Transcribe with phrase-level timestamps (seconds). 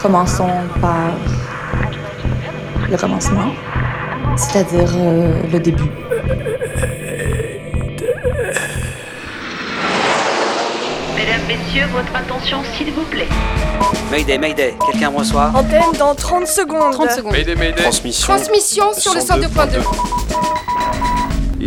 [0.00, 1.12] Commençons par
[2.90, 3.52] le commencement,
[4.36, 5.90] c'est-à-dire euh, le début.
[11.16, 13.28] Mesdames, Messieurs, votre attention s'il vous plaît.
[14.10, 15.50] Mayday, Mayday, quelqu'un me reçoit?
[15.54, 16.92] Antenne dans 30 secondes.
[16.92, 17.32] 30 secondes.
[17.32, 17.82] Mayday, Mayday.
[17.82, 18.34] Transmission.
[18.34, 20.25] Transmission sur le 102.2.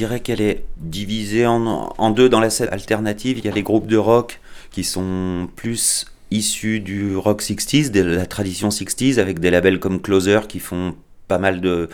[0.00, 3.36] Je dirais qu'elle est divisée en, en, deux dans la scène alternative.
[3.36, 4.40] Il y a les groupes de rock
[4.70, 10.00] qui sont plus issus du rock 60s, de la tradition 60s, avec des labels comme
[10.00, 10.94] Closer qui font
[11.28, 11.90] pas mal de,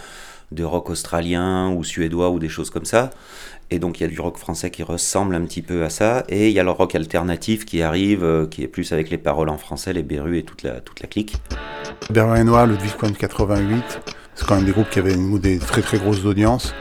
[0.52, 3.10] de rock australien ou suédois ou des choses comme ça.
[3.72, 6.22] Et donc il y a du rock français qui ressemble un petit peu à ça.
[6.28, 9.18] Et il y a le rock alternatif qui arrive, euh, qui est plus avec les
[9.18, 11.38] paroles en français, les Berus et toute la, toute la clique.
[12.10, 13.82] Berlin Noir, Ludwig Point 88,
[14.36, 16.72] c'est quand même des groupes qui avaient des très très grosses audiences.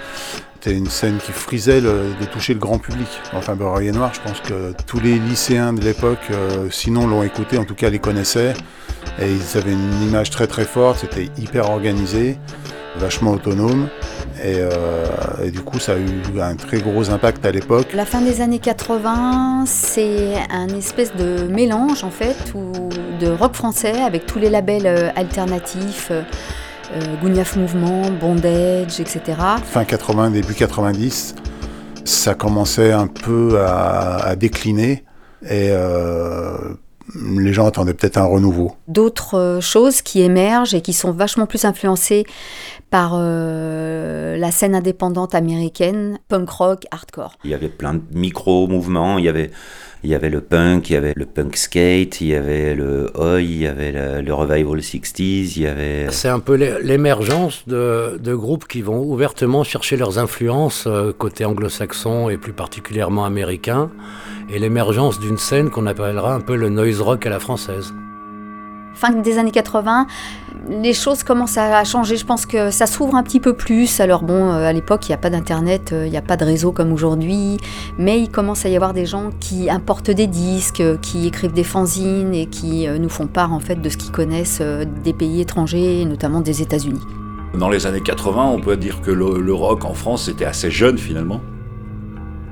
[0.66, 3.08] C'était une scène qui frisait de toucher le grand public.
[3.34, 7.60] Enfin, Beurre Noir, je pense que tous les lycéens de l'époque, euh, sinon l'ont écouté,
[7.60, 8.56] en tout cas les connaissaient.
[9.22, 12.40] Et ils avaient une image très très forte, c'était hyper organisé,
[12.96, 13.90] vachement autonome.
[14.44, 17.94] Et, euh, du coup, ça a eu un très gros impact à l'époque.
[17.94, 22.56] La fin des années 80, c'est un espèce de mélange en fait
[23.20, 26.12] de rock français avec tous les labels euh, alternatifs.
[26.94, 29.22] Euh, Gouniaf Mouvement, Bondage, etc.
[29.64, 31.36] Fin 80, début 90,
[32.04, 35.04] ça commençait un peu à, à décliner
[35.44, 36.76] et euh,
[37.16, 38.76] les gens attendaient peut-être un renouveau.
[38.88, 42.26] D'autres choses qui émergent et qui sont vachement plus influencées
[42.90, 47.38] par euh, la scène indépendante américaine, punk rock, hardcore.
[47.44, 49.52] Il y avait plein de micro-mouvements, il y avait,
[50.04, 53.12] il y avait le punk, il y avait le punk skate, il y avait le
[53.16, 56.08] oi, il y avait le, le revival 60s, il y avait...
[56.12, 61.44] C'est un peu l'émergence de, de, groupes qui vont ouvertement chercher leurs influences euh, côté
[61.44, 63.90] anglo-saxon et plus particulièrement américain,
[64.50, 67.94] et l'émergence d'une scène qu'on appellera un peu le noise rock à la française
[68.96, 70.08] fin des années 80,
[70.70, 72.18] les choses commencent à changer.
[72.18, 74.00] Je pense que ça s'ouvre un petit peu plus.
[74.00, 76.72] Alors bon, à l'époque, il n'y a pas d'internet, il n'y a pas de réseau
[76.72, 77.58] comme aujourd'hui,
[77.98, 81.64] mais il commence à y avoir des gens qui importent des disques, qui écrivent des
[81.64, 84.62] fanzines et qui nous font part en fait de ce qu'ils connaissent
[85.04, 87.04] des pays étrangers, notamment des États-Unis.
[87.54, 90.72] Dans les années 80, on peut dire que le, le rock en France était assez
[90.72, 91.42] jeune finalement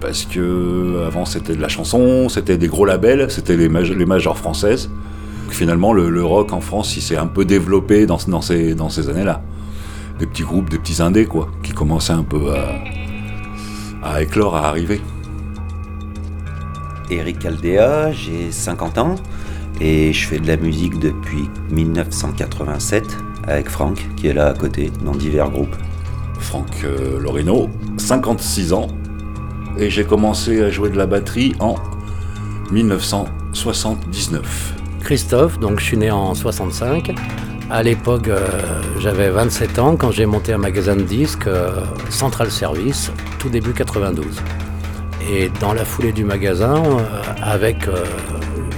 [0.04, 4.06] parce que avant c'était de la chanson, c'était des gros labels, c'était les, maj les
[4.06, 4.90] majors françaises
[5.54, 8.90] finalement, le, le, rock en France, il s'est un peu développé dans, dans ces, dans
[8.90, 9.42] ces années-là.
[10.20, 12.80] Des petits groupes, des petits indés, quoi, qui commençaient un peu à,
[14.04, 15.00] à éclore, à arriver.
[17.10, 19.16] Eric Caldea, j'ai 50 ans
[19.80, 23.04] et je fais de la musique depuis 1987
[23.48, 25.76] avec Franck, qui est là à côté, dans divers groupes.
[26.40, 28.88] Franck euh, Loreno, 56 ans,
[29.78, 31.76] et j'ai commencé à jouer de la batterie en
[32.72, 34.76] 1979.
[35.02, 37.14] Christophe, donc je suis né en 65.
[37.70, 38.48] À l'époque, euh,
[39.00, 41.72] j'avais 27 ans quand j'ai monté un magasin de disques, euh,
[42.10, 44.26] Central Service, tout début 92.
[45.30, 47.00] Et dans la foulée du magasin, euh,
[47.42, 47.88] avec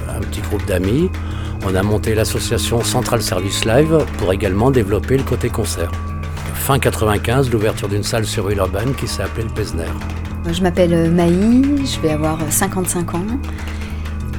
[0.10, 1.10] un petit groupe d'amis,
[1.66, 5.92] on a monté l'association Central Service Live pour également développer le côté concert.
[6.54, 9.84] Fin 95, l'ouverture d'une salle sur Villeurbanne qui s'est appelée le Pesner.
[10.52, 13.26] Je m'appelle Maï, je vais avoir 55 ans.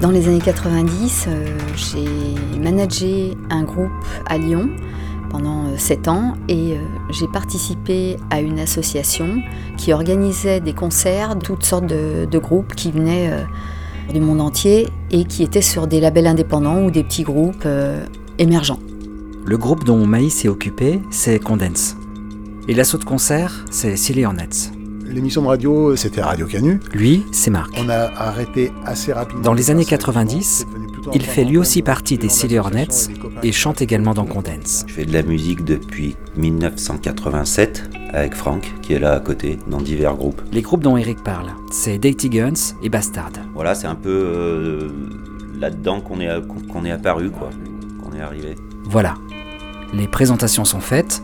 [0.01, 3.91] Dans les années 90, euh, j'ai managé un groupe
[4.27, 4.69] à Lyon
[5.31, 6.77] pendant 7 ans et euh,
[7.11, 9.43] j'ai participé à une association
[9.77, 14.89] qui organisait des concerts, toutes sortes de, de groupes qui venaient euh, du monde entier
[15.11, 18.05] et qui étaient sur des labels indépendants ou des petits groupes euh,
[18.39, 18.81] émergents.
[19.45, 21.97] Le groupe dont Maïs s'est occupé, c'est Condense.
[22.69, 24.25] Et l'assaut de concert, c'est Silly.
[25.09, 26.81] L'émission de radio, c'était Radio Canu.
[26.93, 27.71] Lui, c'est Marc.
[27.79, 29.43] On a arrêté assez rapidement.
[29.43, 30.67] Dans les années 90,
[31.15, 33.09] il fait lui aussi partie des Silly Hornets
[33.43, 34.85] et chante également dans Condense.
[34.87, 39.81] Je fais de la musique depuis 1987 avec Franck, qui est là à côté, dans
[39.81, 40.43] divers groupes.
[40.53, 43.33] Les groupes dont Eric parle, c'est Dirty Guns et Bastard.
[43.55, 44.89] Voilà, c'est un peu euh,
[45.59, 46.29] là-dedans qu'on est,
[46.71, 47.51] qu'on est apparu, quoi,
[48.03, 48.57] qu'on est arrivé.
[48.85, 49.15] Voilà,
[49.93, 51.23] les présentations sont faites,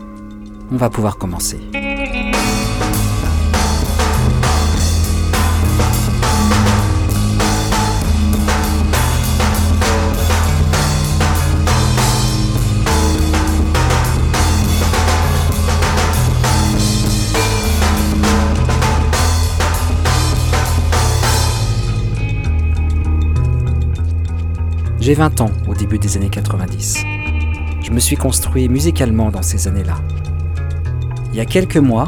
[0.71, 1.59] on va pouvoir commencer.
[25.03, 27.03] J'ai 20 ans au début des années 90.
[27.81, 29.97] Je me suis construit musicalement dans ces années-là.
[31.33, 32.07] Il y a quelques mois,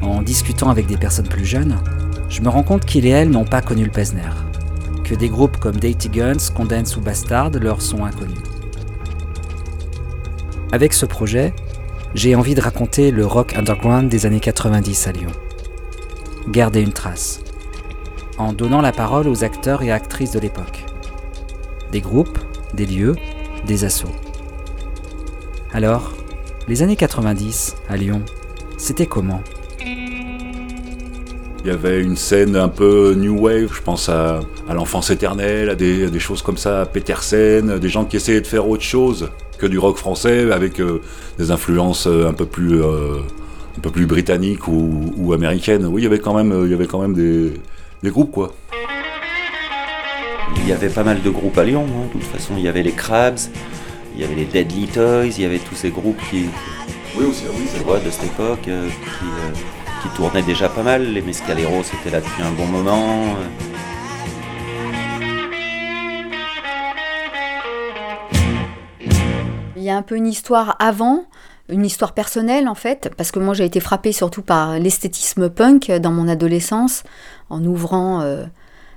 [0.00, 1.76] en discutant avec des personnes plus jeunes,
[2.30, 4.30] je me rends compte qu'ils et elles n'ont pas connu le Pesner,
[5.04, 8.38] que des groupes comme Dirty Guns, Condense ou Bastard leur sont inconnus.
[10.72, 11.52] Avec ce projet,
[12.14, 15.32] j'ai envie de raconter le rock underground des années 90 à Lyon.
[16.48, 17.42] Garder une trace,
[18.38, 20.86] en donnant la parole aux acteurs et actrices de l'époque.
[21.92, 22.38] Des groupes,
[22.74, 23.16] des lieux,
[23.66, 24.14] des assauts.
[25.72, 26.14] Alors,
[26.68, 28.22] les années 90 à Lyon,
[28.76, 29.42] c'était comment?
[31.62, 34.40] Il y avait une scène un peu new wave, je pense à,
[34.72, 38.66] l'enfance éternelle, à des, choses comme ça, à Petersen, des gens qui essayaient de faire
[38.66, 39.28] autre chose
[39.58, 41.02] que du rock français avec euh,
[41.38, 43.18] des influences euh, un peu plus, euh,
[43.76, 45.84] un peu plus britanniques ou, américaines.
[45.84, 47.52] Oui, il y avait quand même, il y avait quand même des,
[48.10, 48.54] groupes quoi.
[50.62, 52.06] Il y avait pas mal de groupes à Lyon, hein.
[52.06, 52.54] de toute façon.
[52.56, 53.38] Il y avait les Crabs,
[54.14, 56.46] il y avait les Deadly Toys, il y avait tous ces groupes qui,
[57.16, 58.70] oui, aussi, oui, c'est de cette époque qui,
[60.02, 61.12] qui, tournaient déjà pas mal.
[61.12, 63.36] Les Mescaleros étaient là depuis un bon moment.
[69.76, 71.24] Il y a un peu une histoire avant,
[71.68, 75.90] une histoire personnelle en fait, parce que moi j'ai été frappée surtout par l'esthétisme punk
[75.90, 77.02] dans mon adolescence,
[77.48, 78.44] en ouvrant euh,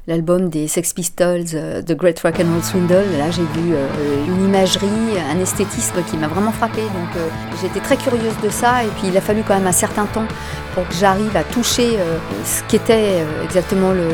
[0.08, 3.06] l'album des Sex Pistols, euh, The Great Rock and Roll Swindle.
[3.18, 3.88] Là j'ai vu euh,
[4.28, 4.88] une imagerie,
[5.34, 7.24] un esthétisme qui m'a vraiment frappée, donc
[7.62, 10.28] j'étais très curieuse de ça, et puis il a fallu quand même un certain temps
[10.74, 11.98] pour que j'arrive à toucher
[12.44, 14.08] ce qu'était exactement le,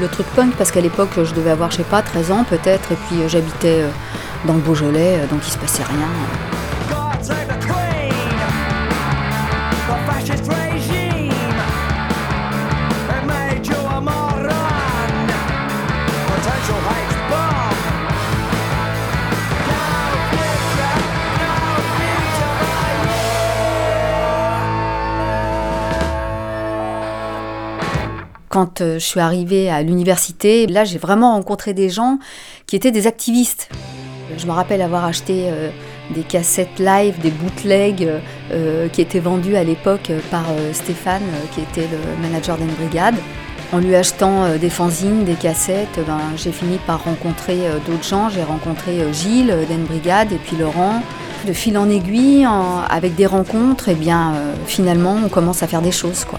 [0.00, 2.92] le, truc punk, parce qu'à l'époque je devais avoir, je sais pas, 13 ans peut-être,
[2.92, 3.84] et puis j'habitais
[4.46, 6.08] dans le Beaujolais, euh, donc il se passait rien.
[28.48, 32.18] Quand euh, je suis arrivée à l'université, là j'ai vraiment rencontré des gens
[32.66, 33.68] qui étaient des activistes.
[34.36, 35.70] Je me rappelle avoir acheté euh,
[36.14, 38.08] des cassettes live, des bootlegs
[38.52, 41.22] euh, qui étaient vendus à l'époque par Stéphane,
[41.54, 43.16] qui était le manager d'En Brigade.
[43.72, 48.28] En lui achetant des fanzines, des cassettes, ben, j'ai fini par rencontrer d'autres gens.
[48.28, 51.02] J'ai rencontré Gilles d'En Brigade et puis Laurent.
[51.48, 52.46] De fil en aiguille,
[52.88, 54.34] avec des rencontres, et eh bien
[54.66, 56.24] finalement on commence à faire des choses.
[56.24, 56.38] quoi.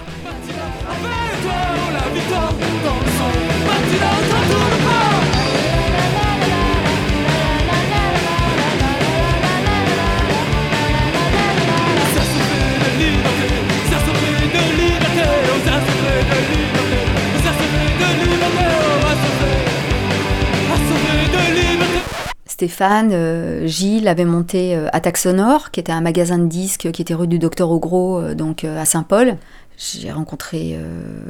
[22.58, 27.04] Stéphane, euh, Gilles avait monté euh, Attaque Sonore, qui était un magasin de disques qui
[27.04, 29.38] était rue du Docteur Ogros, euh, donc à Saint-Paul.
[29.78, 30.76] J'ai rencontré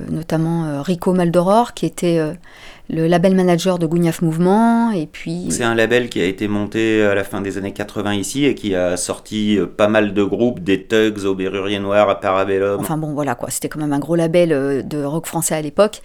[0.09, 2.21] notamment Rico Maldoror, qui était
[2.89, 4.91] le label manager de Gougnaf Mouvement.
[4.91, 5.47] Et puis...
[5.49, 8.56] C'est un label qui a été monté à la fin des années 80 ici et
[8.56, 12.80] qui a sorti pas mal de groupes, des Tugs au Bérurier Noir, à Parabellum.
[12.80, 16.01] Enfin bon, voilà quoi, c'était quand même un gros label de rock français à l'époque.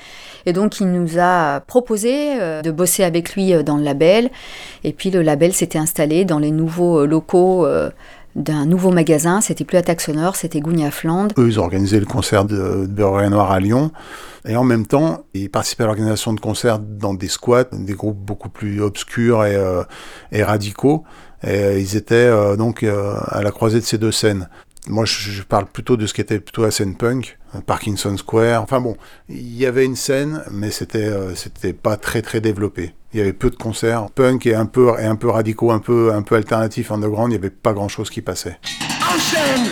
[0.46, 4.30] Et donc il nous a proposé euh, de bosser avec lui euh, dans le label.
[4.84, 7.66] Et puis le label s'était installé dans les nouveaux euh, locaux
[8.36, 9.40] d'un nouveau magasin.
[9.40, 11.28] C'était plus Attaque Sonore, c'était Gounia Fland.
[11.38, 13.90] Eux, ils organisaient le concert de, de Noir à Lyon.
[14.46, 18.18] Et en même temps, ils participaient à l'organisation de concerts dans des squats, des groupes
[18.18, 19.56] beaucoup plus obscurs et,
[20.32, 21.04] et radicaux.
[21.46, 24.48] Et ils étaient donc à la croisée de ces deux scènes.
[24.88, 28.62] Moi, je, parle plutôt de ce qui était plutôt la scène punk, Parkinson Square.
[28.62, 28.96] Enfin bon,
[29.28, 32.92] il y avait une scène, mais c'était euh, c'était pas très très développé.
[33.12, 35.78] Il y avait peu de concerts punk et un peu et un peu radicaux, un
[35.78, 37.30] peu un peu alternatif underground.
[37.32, 38.58] Il y avait pas grand chose qui passait.
[39.00, 39.70] Enchaîne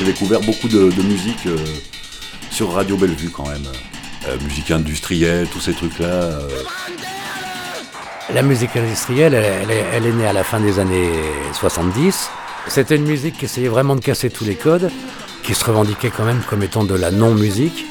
[0.00, 1.58] j'ai découvert beaucoup de, musique euh,
[2.50, 3.66] sur Radio Bellevue quand même.
[4.28, 6.06] Euh, musique industrielle, tous ces trucs-là.
[6.06, 6.48] Euh.
[8.32, 11.10] La musique industrielle, elle, est, née à la fin des années
[11.52, 12.30] 70.
[12.68, 14.90] C'était une musique qui essayait vraiment de casser tous les codes,
[15.42, 17.84] qui se revendiquait quand même comme étant de la non-musique.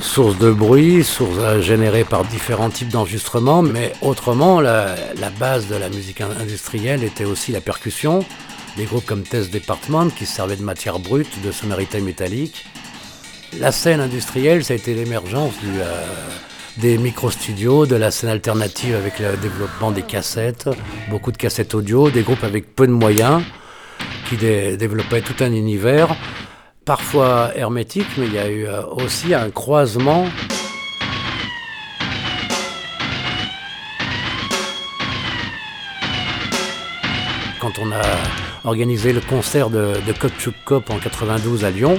[0.00, 5.76] Source de bruit, source générée par différents types d'enregistrements, mais autrement, la, la base de
[5.76, 8.24] la musique industrielle était aussi la percussion,
[8.76, 12.64] des groupes comme Test Department qui servaient de matière brute, de sonorité métallique.
[13.58, 16.04] La scène industrielle, ça a été l'émergence du, euh,
[16.78, 20.68] des micro-studios, de la scène alternative avec le développement des cassettes,
[21.08, 23.42] beaucoup de cassettes audio, des groupes avec peu de moyens
[24.28, 26.16] qui développaient tout un univers,
[26.84, 30.26] parfois hermétique, mais il y a eu euh, aussi un croisement
[37.64, 38.02] quand on a
[38.68, 40.12] organisé le concert de, de
[40.66, 41.98] Cop en 92 à Lyon,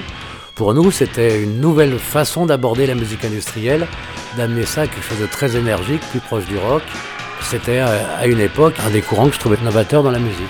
[0.54, 3.88] pour nous, c'était une nouvelle façon d'aborder la musique industrielle,
[4.36, 6.82] d'amener ça à quelque chose de très énergique, plus proche du rock.
[7.40, 10.46] C'était euh, à une époque un des courants que je trouvais novateur dans la musique.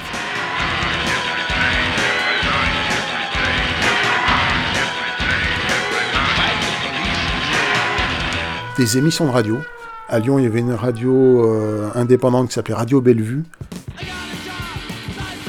[8.77, 9.63] Des émissions de radio.
[10.11, 13.45] À Lyon, il y avait une radio euh, indépendante qui s'appelait Radio Bellevue,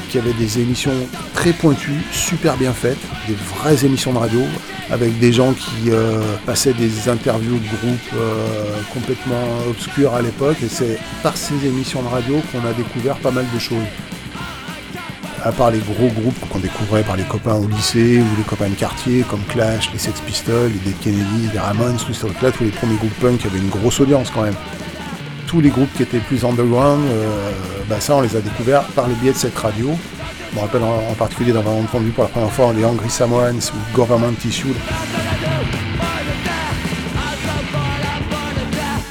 [0.08, 0.92] qui avait des émissions
[1.34, 4.40] très pointues, super bien faites, des vraies émissions de radio,
[4.90, 10.56] avec des gens qui euh, passaient des interviews de groupes euh, complètement obscurs à l'époque.
[10.62, 13.86] Et c'est par ces émissions de radio qu'on a découvert pas mal de choses.
[15.44, 18.68] À part les gros groupes qu'on découvrait par les copains au lycée ou les copains
[18.68, 22.50] de quartier, comme Clash, les Sex Pistols, les Dead Kennedy, les Ramones, tout ça, là,
[22.50, 24.56] tous les premiers groupes punk avaient une grosse audience quand même
[25.48, 27.50] tous les groupes qui étaient plus underground, euh,
[27.88, 29.90] bah ça on les a découverts par le biais de cette radio.
[30.50, 33.96] Je me rappelle en, particulier d'avoir entendu pour la première fois les Angry Samoans ou
[33.96, 34.74] Government Tissue.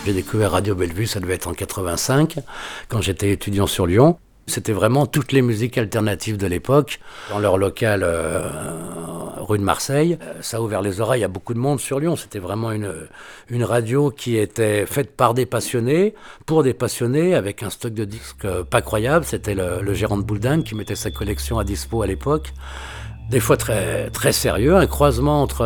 [0.05, 2.37] J'ai découvert Radio Bellevue, ça devait être en 85,
[2.87, 4.19] quand j'étais étudiant sur Lyon.
[4.45, 6.99] C'était vraiment toutes les musiques alternatives de l'époque,
[7.31, 8.47] dans leur local euh,
[9.47, 10.17] rue de Marseille.
[10.21, 12.15] Euh, ça a ouvert les oreilles à beaucoup de monde sur Lyon.
[12.15, 12.93] C'était vraiment une,
[13.49, 16.13] une radio qui était faite par des passionnés,
[16.45, 19.25] pour des passionnés, avec un stock de disques euh, pas croyable.
[19.25, 22.53] C'était le, gérant de Boulding qui mettait sa collection à dispo à l'époque.
[23.29, 25.65] Des fois très, très sérieux, un croisement entre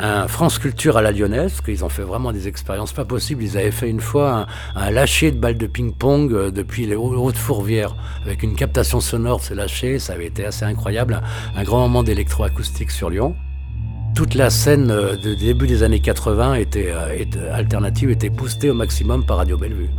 [0.00, 3.42] un France Culture à la lyonnaise, parce qu'ils ont fait vraiment des expériences pas possibles.
[3.42, 7.36] Ils avaient fait une fois un, lâcher de balles de ping-pong euh, depuis les hautes
[7.36, 11.20] fourvières, avec une captation sonore de ce lâcher, ça avait été assez incroyable.
[11.56, 13.36] Un, grand moment d'électroacoustique sur Lyon.
[14.14, 18.70] Toute la scène euh, de début des années 80 était, euh, était alternative, était boostée
[18.70, 19.90] au maximum par Radio Bellevue.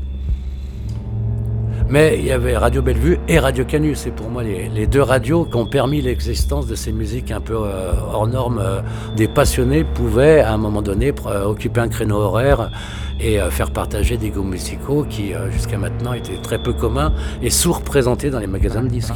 [1.87, 3.99] Mais il y avait Radio Bellevue et Radio Canus.
[3.99, 7.55] C'est pour moi les, deux radios qui ont permis l'existence de ces musiques un peu
[7.55, 8.59] euh, hors normes.
[8.59, 8.81] Euh,
[9.15, 12.71] des passionnés pouvaient à un moment donné euh, occuper un créneau horaire
[13.19, 18.29] et faire partager des goûts musicaux qui jusqu'à maintenant étaient très peu communs et sous-représentés
[18.29, 19.13] dans les magasins de disques.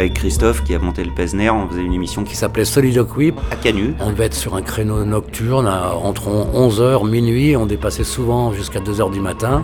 [0.00, 3.56] Avec Christophe qui a monté le Pesner, on faisait une émission qui s'appelait Soliloquy à
[3.56, 3.94] Canu.
[4.00, 9.12] On devait être sur un créneau nocturne entre 11h, minuit, on dépassait souvent jusqu'à 2h
[9.12, 9.62] du matin.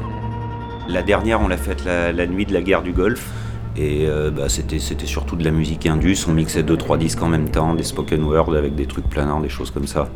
[0.88, 3.30] La dernière, on l'a faite la, nuit de la guerre du Golfe.
[3.78, 7.50] Et euh, bah, c'était, surtout de la musique indus, on mixait 2-3 disques en même
[7.50, 10.08] temps, des spoken word avec des trucs planants, des choses comme ça.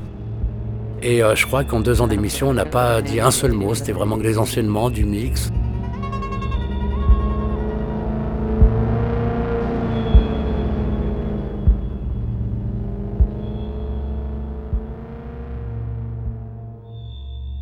[1.03, 3.75] Et euh, je crois qu'en deux ans d'émission, on n'a pas dit un seul mot,
[3.75, 5.51] c'était vraiment que des enseignements, du mix.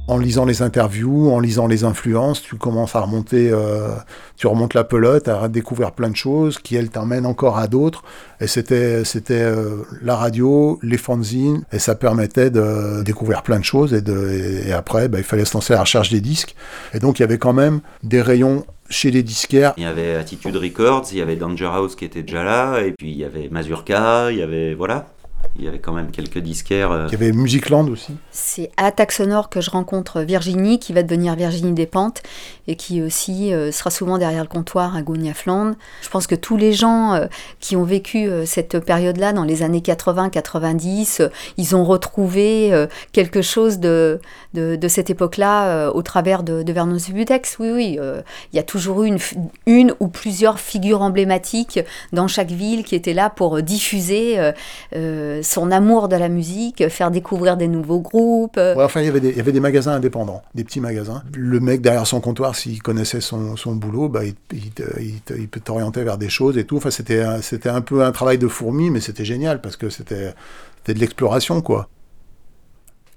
[0.08, 3.90] En lisant les interviews, en lisant les influences, tu commences à remonter, euh,
[4.38, 8.02] tu remontes la pelote, à découvrir plein de choses qui, elles, t'emmènent encore à d'autres.
[8.40, 13.64] Et c'était, c'était euh, la radio, les fanzines, et ça permettait de découvrir plein de
[13.64, 13.92] choses.
[13.92, 16.56] Et, de, et, après, bah, il fallait se lancer à la recherche des disques.
[16.94, 19.74] Et donc, il y avait quand même des rayons chez les disquaires.
[19.76, 22.92] Il y avait Attitude Records, il y avait Danger House qui était déjà là, et
[22.92, 24.72] puis il y avait Mazurka, il y avait...
[24.74, 25.08] Voilà
[25.58, 26.92] il y avait quand même quelques disquaires.
[26.92, 27.06] Euh.
[27.08, 28.16] Il y avait Musicland aussi.
[28.30, 32.22] C'est à Attaque Sonore que je rencontre Virginie, qui va devenir Virginie Despentes,
[32.68, 35.74] et qui aussi euh, sera souvent derrière le comptoir à Gounia-Flandre.
[36.02, 37.26] Je pense que tous les gens euh,
[37.58, 44.20] qui ont vécu cette période-là, dans les années 80-90, ils ont retrouvé quelque chose de,
[44.54, 47.56] de, cette époque-là au travers de, de Vernon Subutex.
[47.58, 47.98] Oui, oui,
[48.52, 49.18] il y a toujours eu une,
[49.66, 51.80] une ou plusieurs figures emblématiques
[52.12, 54.52] dans chaque ville qui étaient là pour diffuser
[55.48, 58.58] son amour de la musique, faire découvrir des nouveaux groupes.
[58.58, 61.22] enfin, il y, avait des, magasins indépendants, des petits magasins.
[61.34, 66.18] Le mec derrière son comptoir, s'il connaissait son, boulot, bah, il, il, peut t'orienter vers
[66.18, 66.76] des choses et tout.
[66.76, 70.34] Enfin, c'était, un peu un travail de fourmi, mais c'était génial parce que c'était
[70.86, 71.88] de l'exploration, quoi.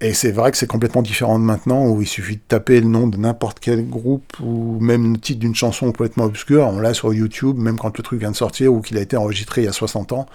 [0.04, 2.88] Et c'est vrai que c'est complètement différent de maintenant, où il suffit de taper le
[2.88, 6.96] nom de n'importe quel groupe, ou même le titre d'une chanson complètement obscure, on l'a
[6.96, 9.66] sur YouTube, même quand le truc vient de sortir, ou qu'il a été enregistré il
[9.66, 10.26] y a 60 ans.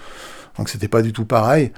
[0.58, 1.72] Donc c'était pas du tout pareil.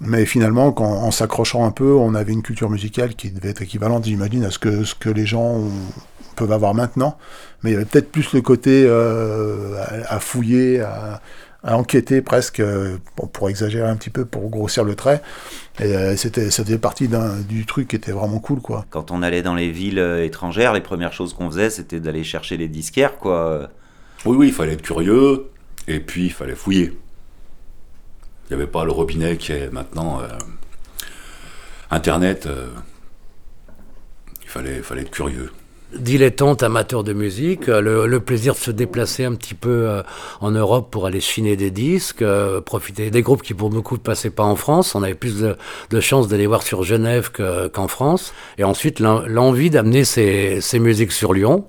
[0.00, 3.60] Mais finalement, quand, en s'accrochant un peu, on avait une culture musicale qui devait être
[3.62, 5.62] équivalente, j'imagine, à ce que, ce que les gens
[6.36, 7.18] peuvent avoir maintenant.
[7.62, 9.76] Mais il y avait peut-être plus le côté euh,
[10.08, 11.20] à, à, fouiller, à,
[11.62, 15.20] à enquêter presque, euh, bon, pour exagérer un petit peu, pour grossir le trait.
[15.78, 18.86] Et euh, c'était, ça faisait partie d'un, du truc qui était vraiment cool, quoi.
[18.88, 22.24] Quand on allait dans les villes euh, étrangères, les premières choses qu'on faisait, c'était d'aller
[22.24, 23.68] chercher les disquaires, quoi.
[24.24, 25.46] Oui, oui, il fallait être curieux,
[25.88, 26.98] et puis il fallait fouiller.
[28.50, 30.20] Il n'y avait pas le robinet qui est maintenant...
[30.20, 30.26] Euh,
[31.92, 32.68] Internet, euh,
[34.42, 35.50] il fallait, fallait être curieux
[35.92, 40.02] dilettante amateur de musique, euh, le, plaisir de se déplacer un petit peu
[40.40, 42.24] en Europe pour aller chiner des disques,
[42.64, 44.94] profiter des groupes qui pour beaucoup ne passaient pas en France.
[44.94, 45.56] On avait plus de,
[45.90, 48.32] de chance d'aller voir sur Genève qu'en France.
[48.56, 51.66] Et ensuite, l'envie d'amener ces, musiques sur Lyon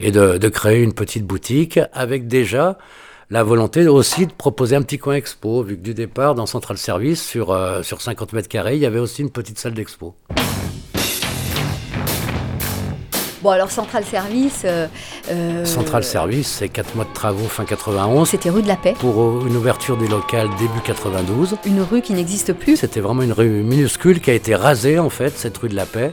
[0.00, 2.78] et de, créer une petite boutique avec déjà
[3.32, 6.76] la volonté aussi de proposer un petit coin expo, vu que du départ, dans Central
[6.76, 10.14] Service, sur, sur 50 mètres carrés, il y avait aussi une petite salle d'expo.
[13.42, 14.62] Bon, alors Central Service.
[14.66, 14.86] Euh,
[15.30, 18.28] euh, Central Service, c'est 4 mois de travaux fin 91.
[18.28, 18.94] C'était rue de la Paix.
[19.00, 21.56] Pour une ouverture du local début 92.
[21.64, 22.76] Une rue qui n'existe plus.
[22.76, 25.86] C'était vraiment une rue minuscule qui a été rasée, en fait, cette rue de la
[25.86, 26.12] Paix.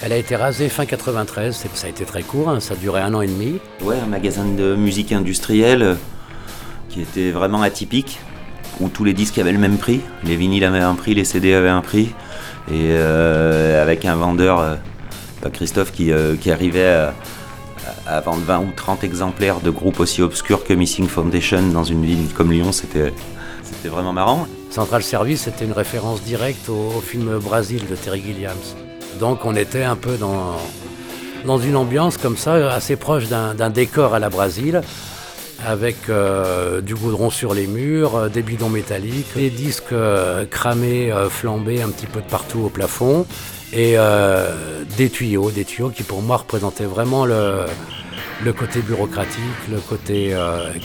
[0.00, 3.00] Elle a été rasée fin 93, ça a été très court, hein, ça a duré
[3.00, 3.58] un an et demi.
[3.82, 5.94] Ouais, un magasin de musique industrielle euh,
[6.96, 8.18] qui était vraiment atypique,
[8.80, 10.00] où tous les disques avaient le même prix.
[10.24, 12.14] Les vinyles avaient un prix, les CD avaient un prix.
[12.68, 14.60] Et euh, avec un vendeur.
[14.60, 14.74] Euh,
[15.52, 17.12] Christophe qui, euh, qui arrivait
[18.04, 22.04] à, vendre 20 ou 30 exemplaires de groupes aussi obscurs que Missing Foundation dans une
[22.04, 23.12] ville comme Lyon, c'était
[23.84, 24.48] vraiment marrant.
[24.70, 28.56] Central Service, c'était une référence directe au, film Brasil de Terry Gilliams.
[29.20, 30.56] Donc on était un peu dans,
[31.44, 34.80] dans une ambiance comme ça, assez proche d'un décor à la Brasil,
[35.64, 41.12] avec euh, du goudron sur les murs, euh, des bidons métalliques, des disques euh, cramés,
[41.30, 43.26] flambés un petit peu de partout au plafond,
[43.72, 43.96] et
[44.96, 47.66] des tuyaux, des tuyaux qui pour moi représentaient vraiment le,
[48.56, 50.34] côté bureaucratique, le côté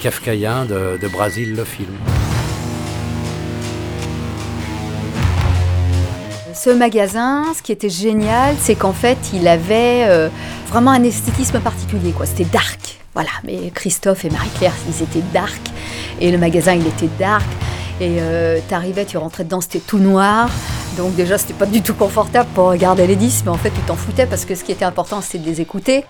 [0.01, 1.93] kafkaïen de, de Brasil, le film.
[6.53, 10.29] Ce magasin, ce qui était génial, c'est qu'en fait, il avait
[10.67, 12.13] vraiment un esthétisme particulier.
[12.25, 13.00] C'était dark.
[13.13, 15.61] Voilà, mais Christophe et Marie-Claire, ils étaient dark.
[16.19, 17.45] Et le magasin, il était dark.
[17.99, 20.49] Et euh, t'arrivais, tu rentrais dedans, c'était tout noir.
[20.97, 23.81] Donc déjà, c'était pas du tout confortable pour regarder les disques, mais en fait, tu
[23.81, 26.05] t'en foutais parce que ce qui était important, c'était de les écouter.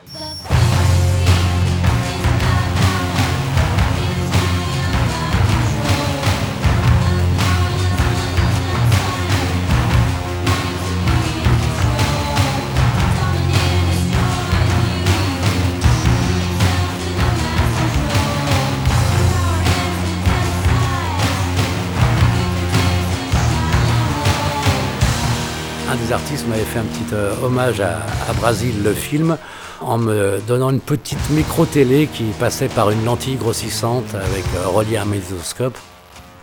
[26.61, 28.01] M'avait fait un petit euh, hommage à,
[28.39, 29.37] Brasil, le film,
[29.79, 34.97] en me donnant une petite micro-télé qui passait par une lentille grossissante avec euh, relié
[34.97, 35.77] à un mésoscope.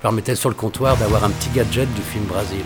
[0.03, 2.65] permettait sur le comptoir d'avoir un petit gadget du film Brasil.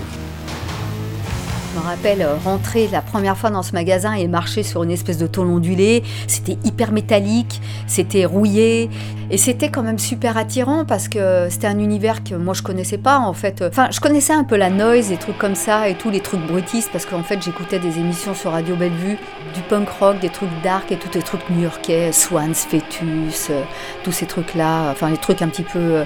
[1.72, 5.16] Je me rappelle rentrer la première fois dans ce magasin et marcher sur une espèce
[5.16, 6.02] de tôle ondulée.
[6.26, 8.90] C'était hyper métallique, c'était rouillé.
[9.30, 12.98] Et c'était quand même super attirant parce que c'était un univers que moi je connaissais
[12.98, 13.64] pas en fait.
[13.66, 16.46] Enfin, je connaissais un peu la noise, des trucs comme ça et tous les trucs
[16.46, 19.16] bruitistes parce qu'en fait j'écoutais des émissions sur Radio Bellevue,
[19.54, 23.62] du punk rock, des trucs dark et tous les trucs new-yorkais, Swans, Fetus, euh,
[24.04, 24.90] tous ces trucs-là.
[24.90, 25.78] Enfin, les trucs un petit peu.
[25.78, 26.04] Euh,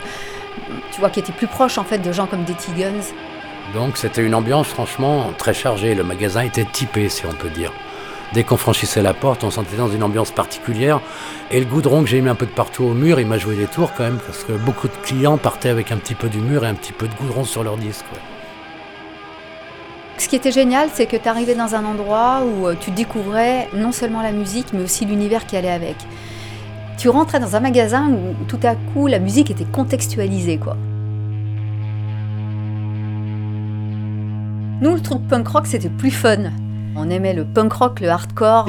[0.92, 3.12] tu vois, qui étaient plus proches en fait de gens comme des T-Guns.
[3.74, 5.94] Donc c'était une ambiance franchement très chargée.
[5.94, 7.72] Le magasin était typé, si on peut dire.
[8.32, 11.00] Dès qu'on franchissait la porte, on sentait dans une ambiance particulière.
[11.50, 13.54] Et le goudron que j'ai mis un peu de partout au mur, il m'a joué
[13.54, 16.38] des tours quand même, parce que beaucoup de clients partaient avec un petit peu du
[16.38, 18.04] mur et un petit peu de goudron sur leur disque.
[20.18, 23.92] Ce qui était génial, c'est que tu arrivais dans un endroit où tu découvrais non
[23.92, 25.96] seulement la musique, mais aussi l'univers qui allait avec.
[26.98, 30.76] Tu rentrais dans un magasin où tout à coup la musique était contextualisée, quoi.
[34.78, 36.52] Nous, le truc punk rock, c'était plus fun.
[36.96, 38.66] On aimait le punk rock, le hardcore.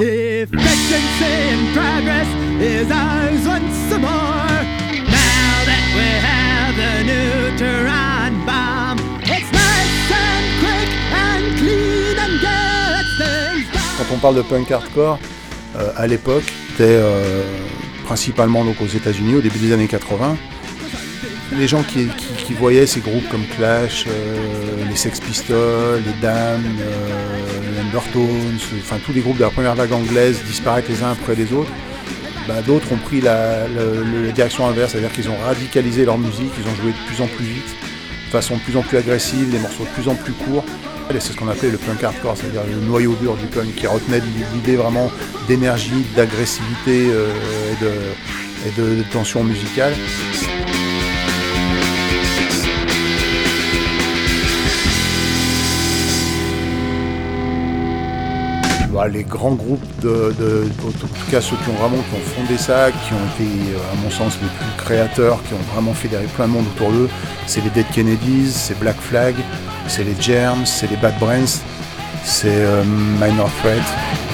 [13.98, 15.18] Quand on parle de punk hardcore,
[15.76, 17.42] euh, à l'époque, c'était euh,
[18.04, 20.38] principalement donc aux États-Unis au début des années 80
[21.56, 26.12] les gens qui, qui, qui, voyaient ces groupes comme Clash, euh, les Sex Pistols, les
[26.20, 31.02] Damned, euh, les Undertones, enfin tous les groupes de la première vague anglaise disparaître les
[31.02, 31.70] uns après les autres,
[32.46, 33.66] bah, d'autres ont pris la,
[34.34, 37.44] direction inverse, c'est-à-dire qu'ils ont radicalisé leur musique, ils ont joué de plus en plus
[37.44, 37.76] vite.
[38.26, 40.64] de façon de plus en plus agressive, des morceaux de plus en plus courts.
[41.10, 44.20] C'est ce qu'on appelait le punk hardcore, c'est-à-dire le noyau dur du punk qui retenait
[44.54, 45.10] l'idée vraiment
[45.48, 47.32] d'énergie, d'agressivité euh,
[48.66, 49.94] et de tension musicale.
[58.98, 60.34] Bah, les grands groupes, de,
[60.84, 63.94] en tout cas ceux qui ont vraiment qui ont fondé ça, qui ont été à
[64.02, 67.08] mon sens les plus créateurs, qui ont vraiment fédéré plein de monde autour d'eux,
[67.46, 69.36] c'est les Dead Kennedys, c'est Black Flag,
[69.86, 71.60] c'est les Germs, c'est les Bad Brains,
[72.24, 72.82] c'est euh,
[73.20, 74.27] Minor Threat.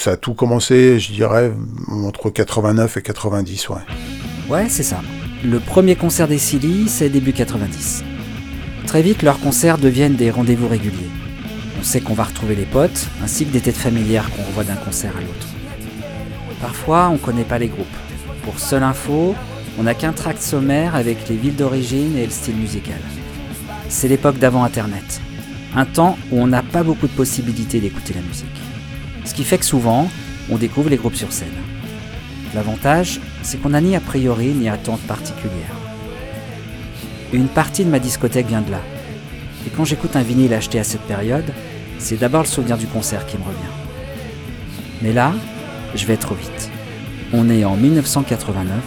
[0.00, 1.52] Ça a tout commencé, je dirais,
[1.88, 4.68] entre 89 et 90, ouais.
[4.68, 5.00] C'est ça.
[5.44, 8.04] Le premier concert des Silly, c'est début 90.
[8.86, 11.10] Très vite, leurs concerts deviennent des rendez-vous réguliers.
[11.78, 14.74] On sait qu'on va retrouver les potes, ainsi que des têtes familières qu'on revoit d'un
[14.74, 15.46] concert à l'autre.
[16.60, 17.86] Parfois, on connaît pas les groupes.
[18.42, 19.34] Pour seule info,
[19.78, 23.00] on n'a qu'un tract sommaire avec les villes d'origine et le style musical.
[23.88, 25.20] C'est l'époque d'avant Internet.
[25.74, 28.69] Un temps où on n'a pas beaucoup de possibilités d'écouter la musique.
[29.30, 30.10] Ce qui fait que souvent,
[30.50, 31.54] on découvre les groupes sur scène.
[32.52, 35.76] L'avantage, c'est qu'on n'a ni a priori ni attente particulière.
[37.32, 38.80] Une partie de ma discothèque vient de là.
[39.64, 41.44] Et quand j'écoute un vinyle acheté à cette période,
[42.00, 43.76] c'est d'abord le souvenir du concert qui me revient.
[45.00, 45.32] Mais là,
[45.94, 46.68] je vais trop vite.
[47.32, 48.82] On est en 1989,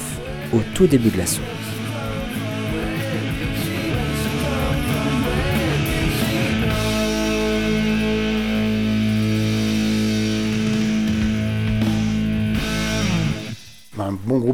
[0.52, 1.40] au tout début de l'assaut.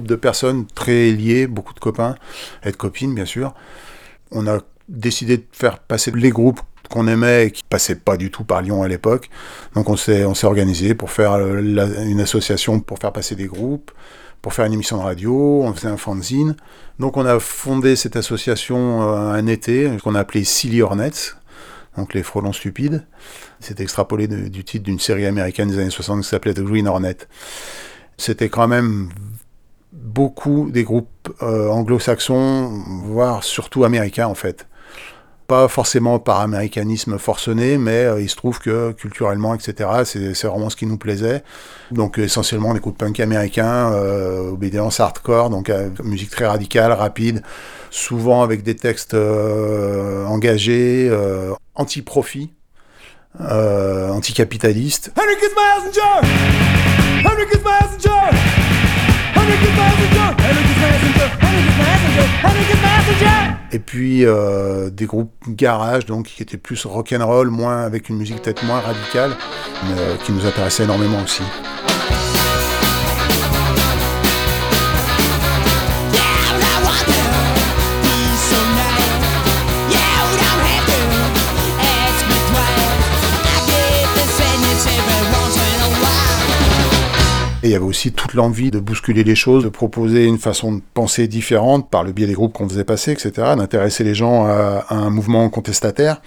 [0.10, 2.16] De personnes très liées, beaucoup de copains
[2.64, 3.54] et de copines bien sûr.
[4.32, 8.32] On a décidé de faire passer les groupes qu'on aimait et qui passaient pas du
[8.32, 9.30] tout par Lyon à l'époque.
[9.76, 13.92] Donc on s'est on s'est organisé pour faire une association pour faire passer des groupes,
[14.42, 16.56] pour faire une émission de radio, on faisait un fanzine.
[16.98, 21.34] Donc on a fondé cette association euh, un été qu'on a appelé Silly Hornets,
[21.98, 23.06] donc les frelons stupides.
[23.60, 27.18] C'est extrapolé du titre d'une série américaine des années 60 qui s'appelait The Green Hornet.
[28.18, 29.10] C'était quand même
[30.02, 34.68] beaucoup des groupes euh, anglo-saxons, voire surtout américains en fait.
[35.48, 40.70] Pas forcément par américanisme forcené, mais euh, il se trouve que culturellement, etc., c'est vraiment
[40.70, 41.44] ce qui nous plaisait.
[41.92, 45.72] Donc essentiellement des groupes punk américains, euh, obédience hardcore, donc
[46.04, 47.42] musique très radicale, rapide,
[47.90, 51.12] souvent avec des textes engagés,
[51.76, 52.54] anti-profit,
[53.40, 55.12] anticapitalistes.
[63.72, 68.42] Et puis euh, des groupes garage, donc qui étaient plus rock'n'roll, moins avec une musique
[68.42, 69.32] peut-être moins radicale,
[69.84, 71.44] mais euh, qui nous intéressait énormément aussi.
[87.70, 90.82] Il y avait aussi toute l'envie de bousculer les choses, de proposer une façon de
[90.94, 94.86] penser différente par le biais des groupes qu'on faisait passer, etc., d'intéresser les gens à,
[94.90, 96.22] un mouvement contestataire,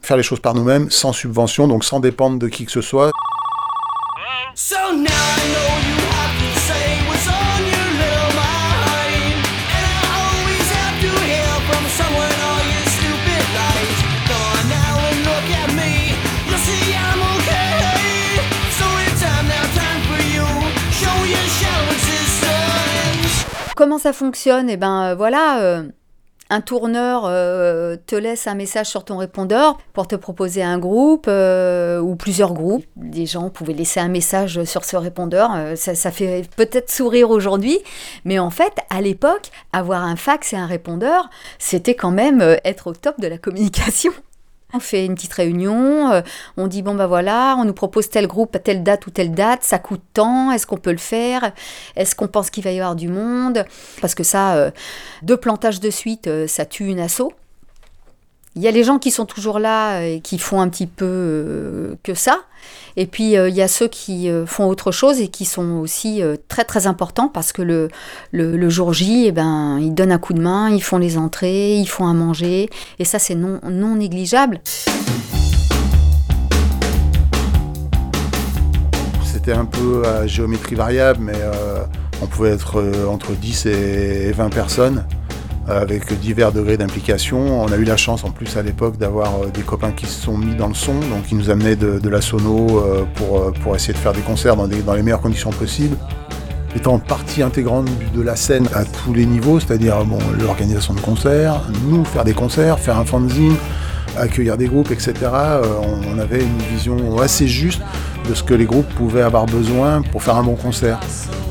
[0.00, 3.10] faire les choses par nous-mêmes, sans subvention, donc sans dépendre de qui que ce soit.
[4.54, 4.76] So
[23.82, 24.70] Comment ça fonctionne?
[24.70, 25.60] Eh ben euh, voilà.
[25.60, 25.82] Euh
[26.50, 31.26] un tourneur euh, te laisse un message sur ton répondeur pour te proposer un groupe
[31.26, 32.84] ou plusieurs groupes.
[32.94, 35.50] Des gens pouvaient laisser un message sur ce répondeur.
[35.76, 37.78] Ça, fait peut-être sourire aujourd'hui,
[38.26, 42.88] mais en fait, à l'époque, avoir un fax et un répondeur, c'était quand même être
[42.88, 44.12] au top de la communication.
[44.74, 46.22] On fait une petite réunion, euh,
[46.56, 49.32] on dit bon bah voilà, on nous propose tel groupe à telle date ou telle
[49.32, 51.52] date, ça coûte tant, est-ce qu'on peut le faire?
[51.94, 53.64] Est-ce qu'on pense qu'il va y avoir du monde?
[54.00, 54.70] Parce que ça, euh,
[55.22, 57.22] deux plantages de suite, euh, ça tue une asso.
[58.54, 61.06] Il y a les gens qui sont toujours là et qui font un petit peu
[61.08, 62.40] euh, que ça.
[62.98, 65.78] Et puis euh, il y a ceux qui euh, font autre chose et qui sont
[65.78, 67.88] aussi très très importants parce que le,
[68.30, 71.76] le, jour J, eh ben, ils donnent un coup de main, ils font les entrées,
[71.76, 72.68] ils font à manger.
[72.98, 74.60] Et ça c'est non, non négligeable.
[79.24, 81.38] C'était un peu à géométrie variable, mais
[82.20, 85.06] on pouvait être entre 10 et 20 personnes
[85.68, 87.62] avec divers degrés d'implication.
[87.62, 90.20] On a eu la chance en plus à l'époque d'avoir euh, des copains qui se
[90.20, 93.52] sont mis dans le son, donc ils nous amenaient de, la sono euh, pour, euh,
[93.62, 95.96] pour essayer de faire des concerts dans, dans les meilleures conditions possibles.
[96.74, 101.60] Étant partie intégrante de la scène à tous les niveaux, c'est-à-dire bon, l'organisation de concerts,
[101.86, 103.56] nous faire des concerts, faire un fanzine,
[104.16, 105.14] accueillir des groupes, etc.
[106.08, 107.82] on avait une vision assez juste
[108.28, 111.00] de ce que les groupes pouvaient avoir besoin pour faire un bon concert.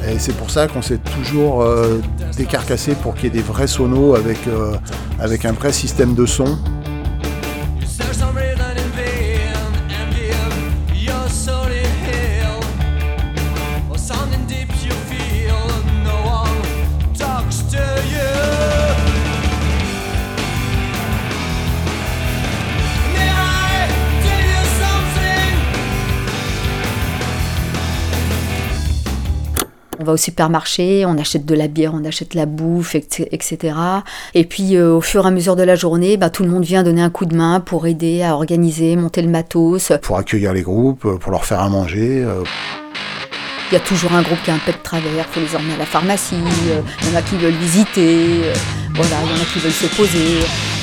[0.07, 2.01] Et c'est pour ça qu'on s'est toujours euh,
[2.37, 4.73] décarcassé pour qu'il y ait des vrais sonos avec, euh,
[5.19, 6.57] avec un vrai système de son.
[30.11, 33.75] Va au supermarché, on achète de la bière, on achète la bouffe, etc.
[34.33, 36.63] Et puis euh, au fur et à mesure de la journée, bah, tout le monde
[36.63, 39.91] vient donner un coup de main pour aider à organiser, monter le matos.
[40.01, 42.23] Pour accueillir les groupes, euh, pour leur faire à manger.
[42.23, 42.43] Euh.
[43.71, 45.55] Il y a toujours un groupe qui a un pet de travers, il faut les
[45.55, 48.41] emmener à la pharmacie, il y en a qui veulent visiter,
[48.93, 50.80] voilà, il y en a qui veulent se poser.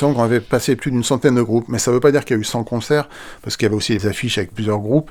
[0.00, 2.36] Qu'on avait passé plus d'une centaine de groupes, mais ça ne veut pas dire qu'il
[2.36, 3.08] y a eu 100 concerts,
[3.42, 5.10] parce qu'il y avait aussi des affiches avec plusieurs groupes.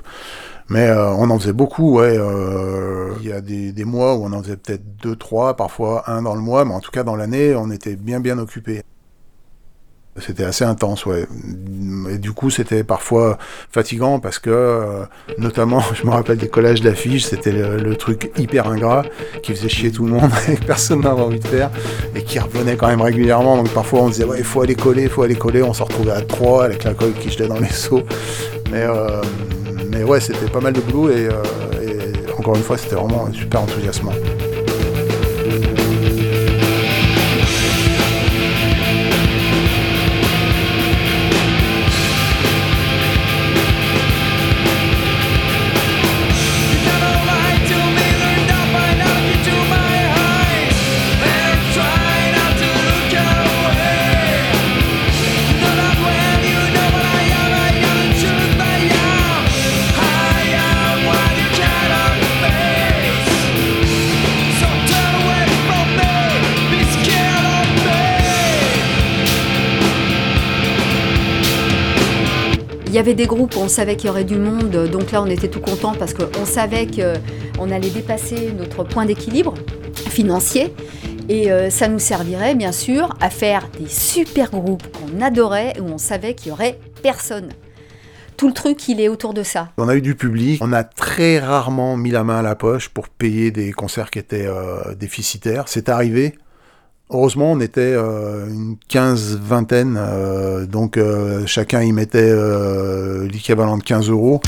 [0.68, 1.98] Mais euh, on en faisait beaucoup.
[2.00, 6.08] Euh, il y a des, des, mois où on en faisait peut-être deux, trois, parfois
[6.08, 8.82] un dans le mois, mais en tout cas dans l'année, on était bien bien occupés.
[10.24, 11.26] C'était assez intense, ouais.
[12.10, 13.38] Et du coup, c'était parfois
[13.70, 15.04] fatigant parce que, euh,
[15.38, 19.04] notamment, je me rappelle des collages d'affiches, c'était le, truc hyper ingrat
[19.42, 21.70] qui faisait chier tout le monde et que personne n'avait envie de faire
[22.14, 23.56] et qui revenait quand même régulièrement.
[23.56, 25.62] Donc parfois, on disait, ouais, il faut aller coller, il faut aller coller.
[25.62, 28.02] On se retrouvait à trois avec la colle qui jetait dans les seaux.
[28.70, 29.20] Mais, euh,
[29.90, 31.42] mais ouais, c'était pas mal de boulot et, euh,
[31.82, 34.12] et encore une fois, c'était vraiment super enthousiasmant.
[73.00, 75.60] Avait des groupes on savait qu'il y aurait du monde, donc là on était tout
[75.60, 79.54] content parce qu'on savait qu'on allait dépasser notre point d'équilibre
[79.94, 80.74] financier.
[81.30, 85.84] Et euh, ça nous servirait bien sûr à faire des super groupes qu'on adorait où
[85.84, 87.48] on savait qu'il y aurait personne.
[88.36, 89.68] Tout le truc, il est autour de ça.
[89.78, 90.60] On a eu du public.
[90.62, 94.18] On a très rarement mis la main à la poche pour payer des concerts qui
[94.18, 95.68] étaient euh, déficitaires.
[95.68, 96.34] C'est arrivé.
[97.12, 102.32] Heureusement, on était euh, une quinze vingtaine, euh, donc euh, chacun y mettait
[103.26, 104.40] l'équivalent de 15 euros.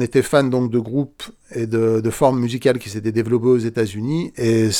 [0.00, 4.70] était fan donc de groupes et de, formes musicales qui s'étaient développées aux États-Unis et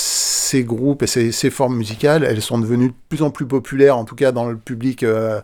[0.50, 4.04] ces groupes et ces, formes musicales, elles sont devenues de plus en plus populaires, en
[4.04, 5.40] tout cas dans le public euh,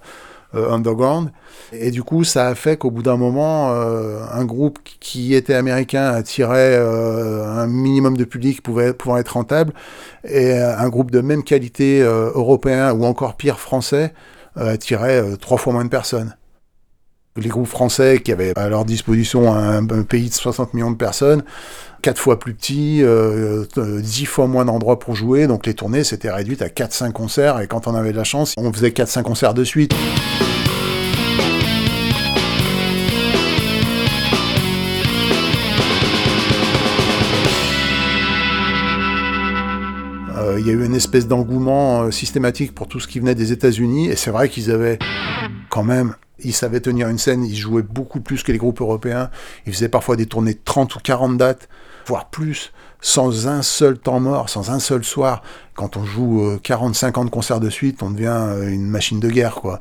[0.54, 1.30] euh, underground.
[1.72, 5.54] Et du coup, ça a fait qu'au bout d'un moment, euh, un groupe qui était
[5.54, 9.72] américain attirait un minimum de public pouvant être rentable,
[10.24, 14.12] et un groupe de même qualité européen ou encore pire français
[14.56, 16.34] attirait trois fois moins de personnes
[17.36, 21.42] les groupes français qui avaient à leur disposition un, pays de 60 millions de personnes,
[22.02, 23.64] quatre fois plus petit, euh,
[24.00, 27.66] dix fois moins d'endroits pour jouer, donc les tournées s'étaient réduites à 4-5 concerts, et
[27.66, 29.94] quand on avait de la chance, on faisait 4-5 concerts de suite.
[40.58, 43.52] Il y a eu une espèce d'engouement euh, systématique pour tout ce qui venait des
[43.52, 44.98] États-Unis, et c'est vrai qu'ils avaient
[45.70, 46.14] quand même
[46.44, 49.30] ils savaient tenir une scène, ils jouaient beaucoup plus que les groupes européens.
[49.66, 51.68] Ils faisaient parfois des tournées de 30 ou 40 dates,
[52.06, 55.42] voire plus, sans un seul temps mort, sans un seul soir.
[55.74, 59.54] Quand on joue 40-50 euh, concerts de suite, on devient euh, une machine de guerre,
[59.56, 59.80] quoi.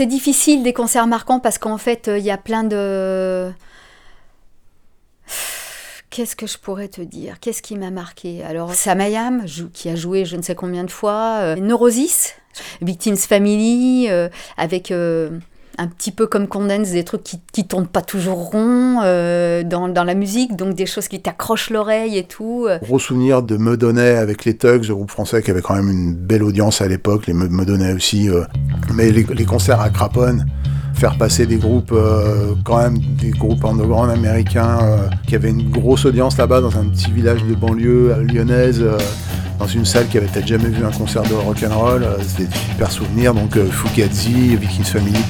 [0.00, 3.52] C'est difficile des concerts marquants parce qu'en fait, il y a plein de.
[6.08, 7.38] Qu'est-ce que je pourrais te dire?
[7.38, 8.42] Qu'est-ce qui m'a marqué?
[8.42, 12.34] Alors, Samayam, qui a joué je ne sais combien de fois, euh, Neurosis,
[12.80, 15.38] Victims Family, euh, avec euh,
[15.78, 19.88] un petit peu comme Condense, des trucs qui, qui tournent pas toujours rond euh, dans,
[19.88, 22.66] dans, la musique, donc des choses qui t'accrochent l'oreille et tout.
[22.68, 22.78] Euh.
[22.82, 26.14] Gros souvenir de Meudonnet avec les Tugs, le groupe français qui avait quand même une
[26.14, 28.28] belle audience à l'époque, les Meudonnet aussi.
[28.28, 28.44] Euh.
[28.94, 30.46] Mais les, concerts à Craponne,
[30.94, 31.94] faire passer des groupes,
[32.64, 34.78] quand même des groupes underground américains
[35.26, 38.84] qui avaient une grosse audience là-bas dans un petit village de banlieue lyonnaise
[39.58, 42.06] dans une salle qui avait peut-être jamais vu un concert de rock'n'roll.
[42.22, 43.34] C'était des super souvenirs.
[43.34, 45.20] Donc Fugazi, Vikings Family.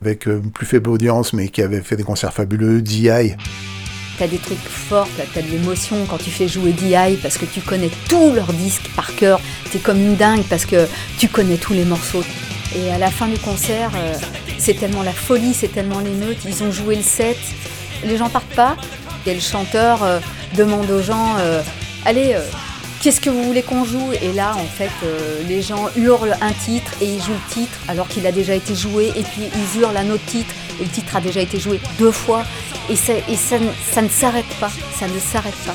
[0.00, 3.34] Avec euh, plus faible audience, mais qui avait fait des concerts fabuleux, DI.
[4.18, 7.60] T'as des trucs forts, t'as de l'émotion quand tu fais jouer DI parce que tu
[7.60, 9.40] connais tous leurs disques par cœur.
[9.70, 10.86] T'es comme une dingue parce que
[11.18, 12.24] tu connais tous les morceaux.
[12.76, 14.14] Et à la fin du concert, euh,
[14.58, 16.38] c'est tellement la folie, c'est tellement l'émeute.
[16.44, 17.38] Ils ont joué le set,
[18.04, 18.76] les gens partent pas.
[19.26, 20.18] Et le chanteur euh,
[20.56, 21.36] demande aux gens
[22.06, 22.34] Allez,
[23.00, 26.52] qu'est-ce que vous voulez qu'on joue Et là, en fait, euh, les gens hurlent un
[26.52, 29.80] titre et ils jouent le titre alors qu'il a déjà été joué, et puis ils
[29.80, 32.44] hurlent un autre titre et le titre a déjà été joué deux fois,
[32.88, 33.14] et, ça,
[33.92, 35.74] ça ne s'arrête pas, ça ne s'arrête pas.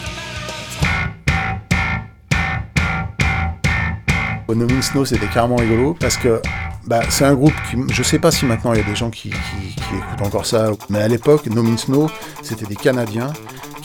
[4.47, 6.41] No Means No, c'était carrément rigolo parce que
[6.85, 9.09] bah, c'est un groupe qui, je sais pas si maintenant il y a des gens
[9.09, 12.09] qui écoutent encore ça, mais à l'époque, No Means No,
[12.43, 13.33] c'était des Canadiens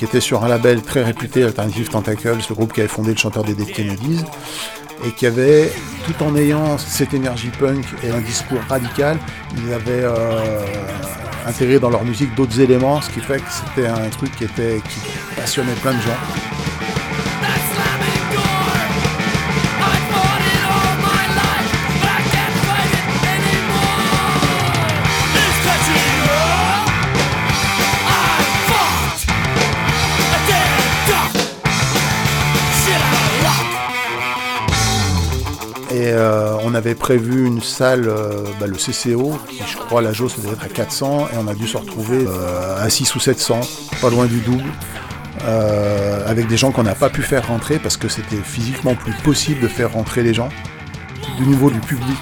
[0.01, 3.19] qui était sur un label très réputé, Alternative Tentacles, le groupe qui avait fondé le
[3.19, 4.25] chanteur des Dead Kennedys,
[5.05, 5.71] et qui avait,
[6.07, 9.19] tout en ayant cette énergie punk et un discours radical,
[9.59, 10.65] ils avaient euh,
[11.47, 14.81] intégré dans leur musique d'autres éléments, ce qui fait que c'était un truc qui, était,
[14.89, 15.01] qui
[15.37, 16.70] passionnait plein de gens.
[36.81, 40.65] Avait prévu une salle, euh, bah, le CCO, qui je crois la jauge devait être
[40.65, 43.61] à 400, et on a dû se retrouver euh, à 6 ou 700,
[44.01, 44.71] pas loin du double,
[46.27, 49.61] avec des gens qu'on n'a pas pu faire rentrer parce que c'était physiquement plus possible
[49.61, 50.51] de faire rentrer les gens.
[51.39, 52.19] Du niveau du public,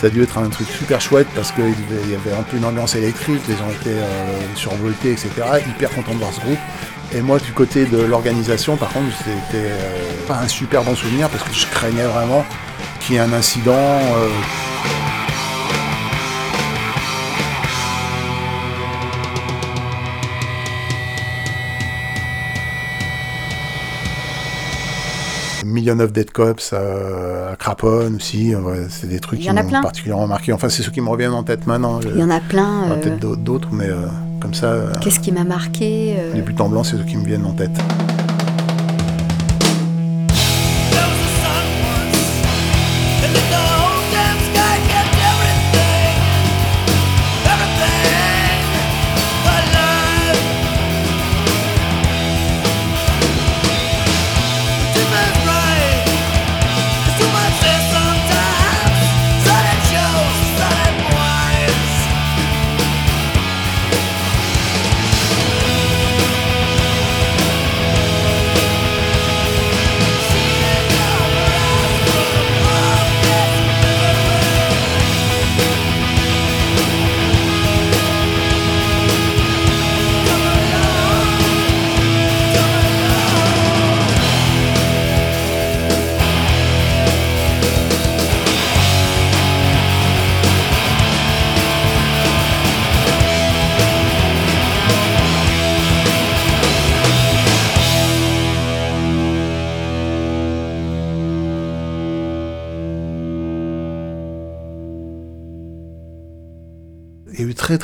[0.00, 2.64] ça a dû être un truc super chouette parce qu'il y avait un peu une
[2.64, 4.00] ambiance électrique, les gens étaient
[4.54, 5.30] survoltés, etc.
[5.68, 6.58] Hyper contents de voir ce groupe.
[7.14, 9.72] Et moi, du côté de l'organisation, par contre, c'était
[10.28, 12.44] pas un super bon souvenir parce que je craignais vraiment
[13.02, 13.72] qu'il y ait un incident.
[13.72, 14.28] Euh,
[25.64, 28.54] Million of Dead Cops à, Craponne aussi,
[28.88, 30.52] c'est des trucs qui m'ont particulièrement marqué.
[30.52, 32.00] Enfin, c'est ceux qui me reviennent en tête maintenant.
[32.00, 32.88] Il y en a plein.
[33.00, 34.06] Peut-être euh, d'autres, mais euh,
[34.40, 34.92] comme ça.
[35.00, 37.70] Qu'est-ce qui m'a marqué Les buts en blanc, c'est ceux qui me viennent en tête.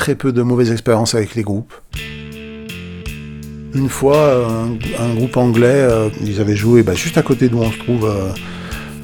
[0.09, 1.74] Très peu de mauvaises expériences avec les groupes.
[3.74, 4.48] Une fois,
[4.98, 8.06] un, groupe anglais, euh, ils avaient joué bah, juste à côté d'où on se trouve,
[8.06, 8.32] euh,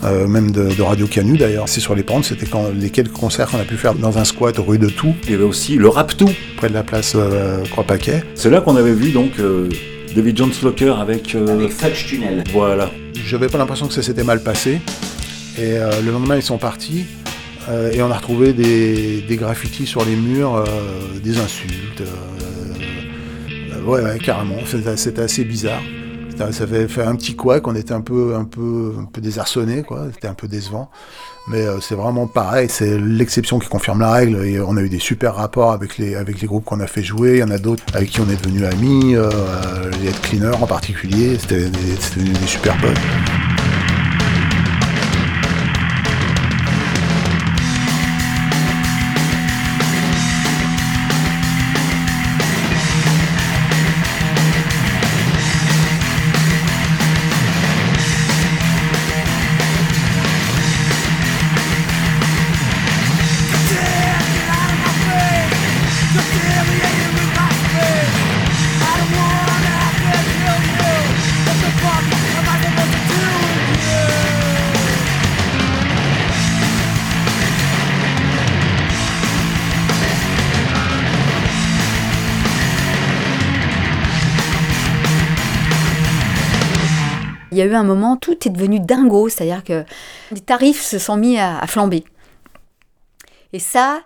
[0.05, 1.69] euh, même de, Radio Canu d'ailleurs.
[1.69, 4.25] C'est sur les pentes, c'était quand les quelques concerts qu'on a pu faire dans un
[4.25, 5.15] squat rue de Tout.
[5.25, 6.31] Il y avait aussi le Rap Tout.
[6.57, 7.15] Près de la place
[7.71, 8.25] Croix-Paquet.
[8.35, 9.33] C'est là qu'on avait vu donc
[10.17, 11.35] David John Slocker avec.
[11.35, 12.45] avec Fudge Tunnel.
[12.51, 12.91] Voilà.
[13.27, 14.81] J'avais pas l'impression que ça s'était mal passé.
[15.59, 17.05] Et le lendemain, ils sont partis.
[17.69, 20.65] Euh, et on a retrouvé des, graffitis sur les murs, euh,
[21.23, 22.01] des insultes.
[22.01, 24.57] Euh, ouais, ouais, carrément.
[24.97, 25.83] C'était assez bizarre.
[26.37, 29.85] Ça avait fait un petit couac, on était un peu, un peu, un peu désarçonné,
[29.85, 30.07] quoi.
[30.13, 30.91] C'était un peu décevant.
[31.47, 34.45] Mais c'est vraiment pareil, c'est l'exception qui confirme la règle.
[34.45, 37.05] Et on a eu des super rapports avec les, avec les groupes qu'on a fait
[37.05, 37.35] jouer.
[37.35, 39.15] Il y en a d'autres avec qui on est devenus amis,
[40.01, 41.39] les Head Cleaners en particulier.
[41.39, 42.99] C'était des, des super potes.
[87.75, 89.85] Un moment, tout est devenu dingo, c'est-à-dire que
[90.31, 92.05] les tarifs se sont mis à, flamber.
[93.53, 94.01] Et ça,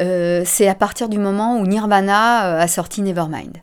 [0.00, 3.62] euh, c'est à partir du moment où Nirvana euh, a sorti Nevermind.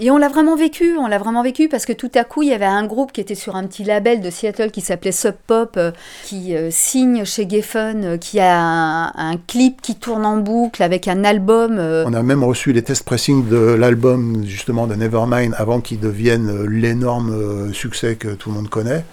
[0.00, 2.50] Et on l'a vraiment vécu, on l'a vraiment vécu parce que tout à coup, il
[2.50, 5.34] y avait un groupe qui était sur un petit label de Seattle qui s'appelait Sub
[5.46, 5.90] Pop, euh,
[6.24, 11.08] qui euh, signe chez Geffen, euh, qui a un, clip qui tourne en boucle avec
[11.08, 11.78] un album.
[11.78, 16.64] On a même reçu les test pressing de l'album justement de Nevermind avant qu'il devienne
[16.64, 19.04] l'énorme succès que tout le monde connaît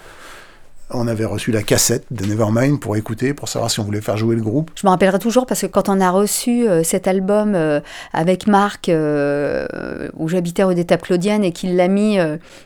[0.92, 4.18] on avait reçu la cassette de Nevermind pour écouter, pour savoir si on voulait faire
[4.18, 4.72] jouer le groupe.
[4.76, 7.80] Je me rappellerai toujours parce que quand on a reçu euh, cet album euh,
[8.14, 9.68] avec Marc, euh,
[10.16, 12.18] où j'habitais rue des Claudienne, et qu'il l'a mis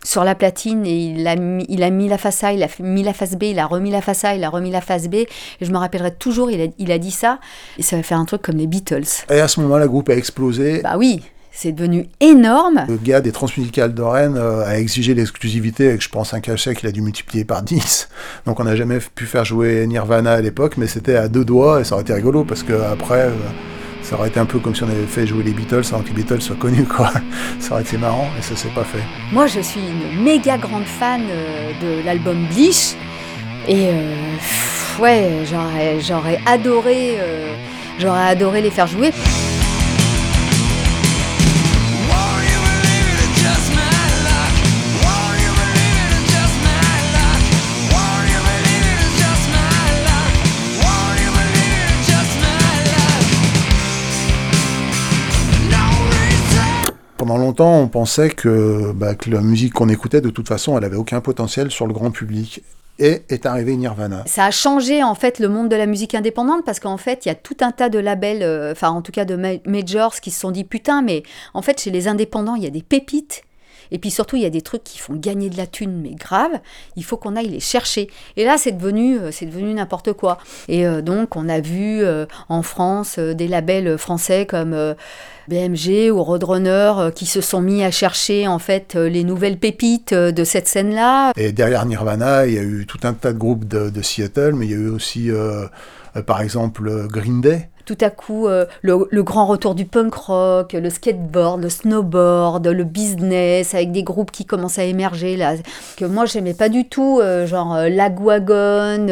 [0.03, 2.67] sur la platine, et il a, mis, il a mis la face A, il a
[2.79, 5.07] mis la face B, il a remis la face A, il a remis la face
[5.07, 5.27] B, et
[5.61, 7.39] je me rappellerai toujours, il a, il a dit ça,
[7.77, 9.25] et ça va faire un truc comme les Beatles.
[9.29, 10.81] Et à ce moment-là, le groupe a explosé.
[10.83, 11.21] Bah oui
[11.61, 12.85] c'est devenu énorme.
[12.87, 16.87] Le gars des Transmusicales d'Oren euh, a exigé l'exclusivité avec, je pense, un cachet qu'il
[16.87, 18.07] a dû multiplier par 10.
[18.45, 21.81] Donc on n'a jamais pu faire jouer Nirvana à l'époque, mais c'était à deux doigts
[21.81, 23.33] et ça aurait été rigolo parce que après, euh,
[24.03, 26.07] ça aurait été un peu comme si on avait fait jouer les Beatles avant que
[26.07, 27.11] les Beatles soient connus, quoi.
[27.59, 29.03] ça aurait été marrant et ça s'est pas fait.
[29.33, 32.95] Moi, je suis une méga grande fan euh, de l'album Bleach
[33.67, 33.89] et
[34.97, 37.53] ouais, j'aurais, j'aurais adoré, euh,
[37.99, 39.11] j'aurais adoré les faire jouer.
[57.29, 60.83] Pendant longtemps, on pensait que, bah, que la musique qu'on écoutait, de toute façon, elle
[60.83, 62.63] avait aucun potentiel sur le grand public.
[62.97, 64.23] Et est arrivé Nirvana.
[64.25, 67.29] Ça a changé en fait le monde de la musique indépendante parce qu'en fait il
[67.29, 69.35] y a tout un tas de labels, euh, enfin en tout cas de
[69.67, 71.23] majors qui se sont dit putain mais
[71.53, 73.43] en fait chez les indépendants il y a des pépites
[73.91, 76.11] et puis surtout, il y a des trucs qui font gagner de la thune, mais
[76.11, 76.59] grave.
[76.95, 78.07] Il faut qu'on aille les chercher.
[78.37, 80.37] Et là, c'est devenu, euh, c'est n'importe quoi.
[80.67, 82.03] Et euh, donc, on a vu
[82.49, 84.95] en France des labels français comme
[85.49, 90.43] BMG ou Roadrunner qui se sont mis à chercher en fait les nouvelles pépites de
[90.43, 91.33] cette scène-là.
[91.35, 94.53] Et derrière Nirvana, il y a eu tout un tas de groupes de, de Seattle,
[94.55, 95.29] mais il y a eu aussi,
[96.25, 100.91] par exemple, Green Day tout à coup euh, le, grand retour du punk rock, le
[100.91, 105.55] skateboard, le snowboard, le business, avec des groupes qui commencent à émerger là,
[105.97, 109.07] que moi j'aimais pas du tout, euh, genre euh, Lagwagon,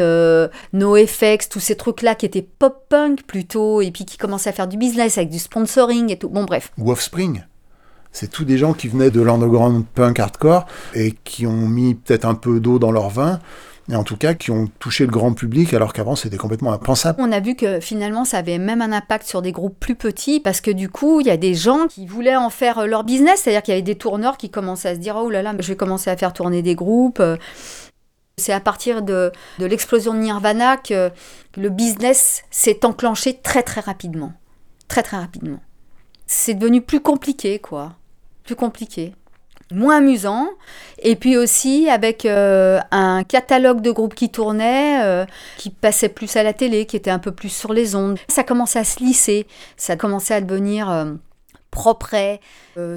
[0.74, 4.76] NoFX, tous ces trucs-là qui étaient pop-punk plutôt, et puis qui commençaient à faire du
[4.76, 6.28] business avec du sponsoring et tout.
[6.28, 6.70] Bon bref.
[6.80, 7.42] Offspring
[8.10, 12.24] c'est tous des gens qui venaient de l'underground punk hardcore et qui ont mis peut-être
[12.24, 13.38] un peu d'eau dans leur vin
[13.90, 17.18] et en tout cas qui ont touché le grand public alors qu'avant c'était complètement impensable.
[17.20, 20.40] On a vu que finalement ça avait même un impact sur des groupes plus petits
[20.40, 23.42] parce que du coup il y a des gens qui voulaient en faire leur business,
[23.42, 25.68] c'est-à-dire qu'il y avait des tourneurs qui commençaient à se dire oh là là je
[25.68, 27.22] vais commencer à faire tourner des groupes.
[28.36, 31.10] C'est à partir de, de l'explosion de Nirvana que
[31.56, 34.32] le business s'est enclenché très très rapidement.
[34.86, 35.60] Très très rapidement.
[36.26, 37.94] C'est devenu plus compliqué quoi.
[38.44, 39.14] Plus compliqué
[39.72, 40.48] moins amusant.
[41.00, 45.24] Et puis aussi avec euh, un catalogue de groupes qui tournaient, euh,
[45.56, 48.18] qui passait plus à la télé, qui était un peu plus sur les ondes.
[48.28, 49.46] Ça commençait à se lisser,
[49.76, 51.12] ça commençait à devenir euh,
[51.70, 52.16] propre,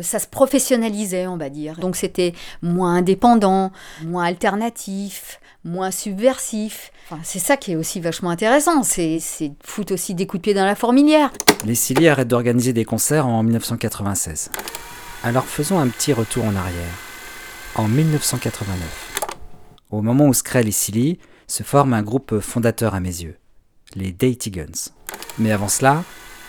[0.02, 1.78] ça se professionnalisait, on va dire.
[1.78, 3.72] Donc c'était moins indépendant,
[4.04, 6.92] moins alternatif, moins subversif.
[7.10, 9.20] Enfin, c'est ça qui est aussi vachement intéressant, c'est
[9.64, 11.32] foutre aussi des coups de pied dans la fourmilière.
[11.66, 14.50] Les Silly arrêtent d'organiser des concerts en 1996.
[15.24, 16.98] Alors faisons un petit retour en arrière.
[17.76, 19.30] En 1989,
[19.92, 23.38] au moment où Skrell et Silly se forment un groupe fondateur à mes yeux,
[23.96, 24.90] les Daty Guns.
[25.38, 26.04] Mais avant cela,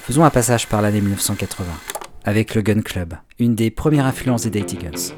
[0.05, 1.67] faisons un passage par l'année 1980,
[2.25, 5.15] avec le Gun Club, une des premières influences des Daty Guns.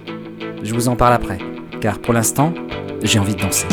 [0.63, 1.39] Je vous en parle après,
[1.81, 2.53] car pour l'instant,
[3.03, 3.69] j'ai envie de danser.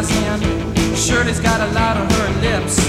[0.00, 2.80] Shirley's got a lot on her lips.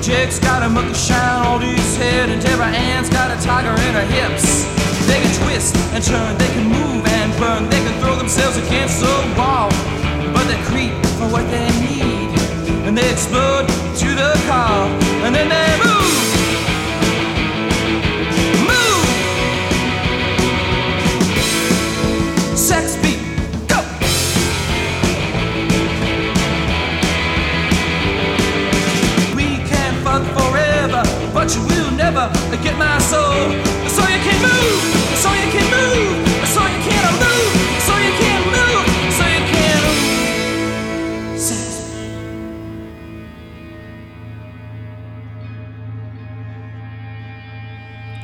[0.00, 3.92] Jake's got a monkey shine on his head, and Deborah Ann's got a tiger in
[3.92, 4.64] her hips.
[5.06, 9.00] They can twist and turn, they can move and burn, they can throw themselves against
[9.00, 9.68] the wall.
[10.32, 12.32] But they creep for what they need,
[12.86, 14.61] and they explode to the car,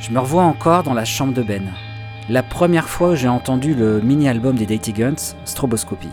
[0.09, 1.71] Je me revois encore dans la chambre de Ben.
[2.29, 6.09] La première fois où j'ai entendu le mini-album des Daty Guns, Stroboscopy.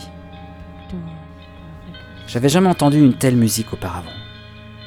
[2.26, 4.11] J'avais jamais entendu une telle musique auparavant.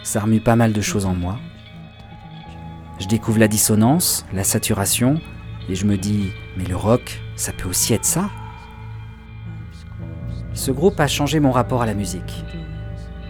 [0.03, 1.39] Ça remue pas mal de choses en moi.
[2.99, 5.19] Je découvre la dissonance, la saturation,
[5.69, 8.29] et je me dis, mais le rock, ça peut aussi être ça?
[10.53, 12.45] Ce groupe a changé mon rapport à la musique.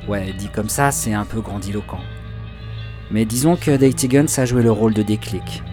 [0.10, 2.02] Ouais, dit comme ça, c'est un peu grandiloquent.
[3.12, 5.64] Mais disons que Daty Guns a joué le rôle de déclic.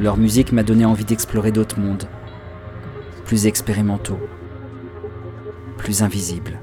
[0.00, 2.08] Leur musique m'a donné envie d'explorer d'autres mondes,
[3.24, 4.18] plus expérimentaux,
[5.78, 6.60] plus invisibles.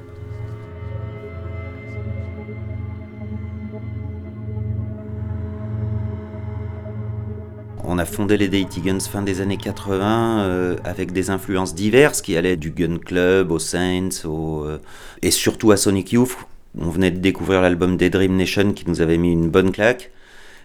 [7.84, 12.22] On a fondé les Daty Guns fin des années 80 euh, avec des influences diverses
[12.22, 14.78] qui allaient du Gun Club au Saints euh,
[15.20, 16.36] et surtout à Sonic Youth.
[16.78, 20.10] On venait de découvrir l'album des Dream Nation qui nous avait mis une bonne claque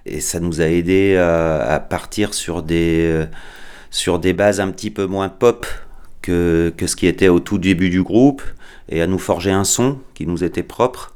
[0.05, 3.25] et ça nous a aidé à, partir sur des, euh,
[3.91, 5.65] sur des bases un petit peu moins pop
[6.21, 8.41] que, que ce qui était au tout début du groupe
[8.89, 11.13] et à nous forger un son qui nous était propre.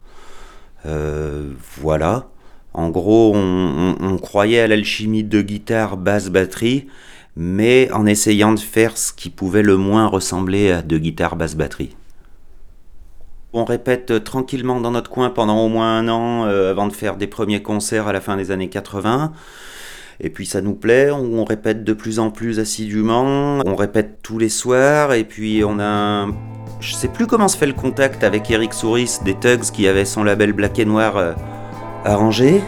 [0.84, 2.28] voilà.
[2.74, 6.88] En gros, on, on croyait à l'alchimie de guitare, basse, batterie,
[7.36, 11.56] mais en essayant de faire ce qui pouvait le moins ressembler à de guitare, basse,
[11.56, 11.96] batterie.
[13.54, 17.18] On répète tranquillement dans notre coin pendant au moins un an euh, avant de faire
[17.18, 19.34] des premiers concerts à la fin des années 80.
[20.22, 24.38] Et puis ça nous plaît, on, répète de plus en plus assidûment, on répète tous
[24.38, 26.28] les soirs, et puis on a...
[26.80, 30.06] Je sais plus comment se fait le contact avec Eric Souris des Tugs qui avait
[30.06, 31.34] son label Black et Noir euh,
[32.06, 32.62] arrangé.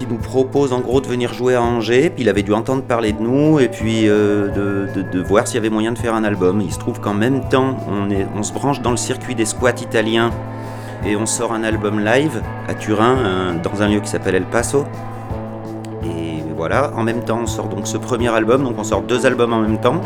[0.00, 2.82] Il nous propose en gros de venir jouer à Angers, puis il avait dû entendre
[2.82, 4.48] parler de nous et puis euh,
[4.94, 6.60] de, voir s'il y avait moyen de faire un album.
[6.60, 10.30] Il se trouve qu'en même temps, on, se branche dans le circuit des squats italiens
[11.04, 14.84] et on sort un album live à Turin, dans un lieu qui s'appelle El Paso.
[16.04, 19.26] Et voilà, en même temps, on sort donc ce premier album, donc on sort deux
[19.26, 20.00] albums en même temps.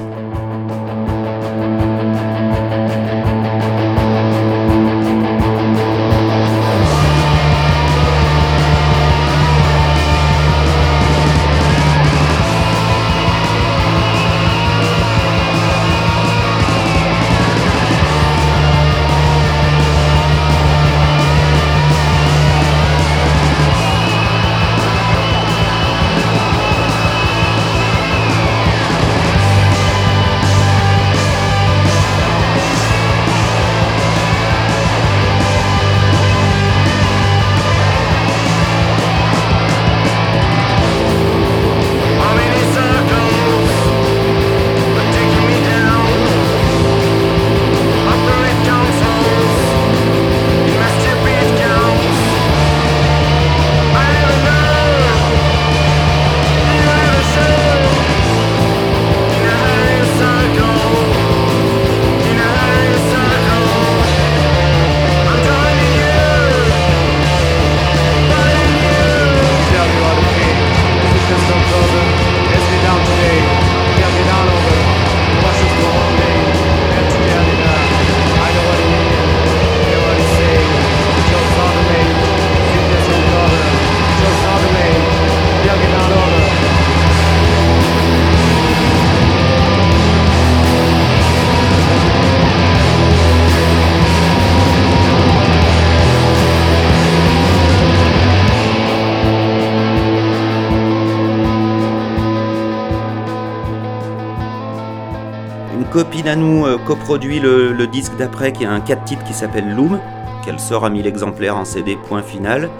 [105.92, 109.74] Copine à nous euh, coproduit le, disque d'après qui a un 4 titres qui s'appelle
[109.74, 110.00] Loom,
[110.42, 112.70] qu'elle sort à 1000 exemplaires en CD point final.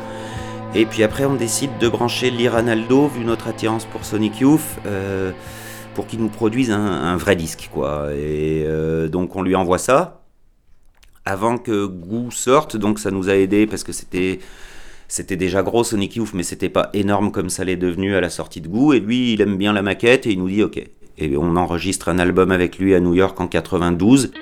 [0.75, 5.33] Et puis après on décide de brancher l'Iranaldo, vu notre attirance pour Sonic Youth, euh,
[5.95, 7.69] pour qu'il nous produise un, vrai disque.
[7.71, 8.07] quoi.
[8.15, 10.23] Et euh, donc on lui envoie ça
[11.27, 14.41] avant que Goo sorte, donc ça nous a aidé parce que c'était
[15.07, 18.31] c'était déjà gros Sonic Youth, mais c'était pas énorme comme ça l'est devenu à la
[18.31, 18.95] sortie de Goo.
[18.95, 20.83] Et lui, il aime bien la maquette et il nous dit ok,
[21.19, 24.33] et on enregistre un album avec lui à New York en 92.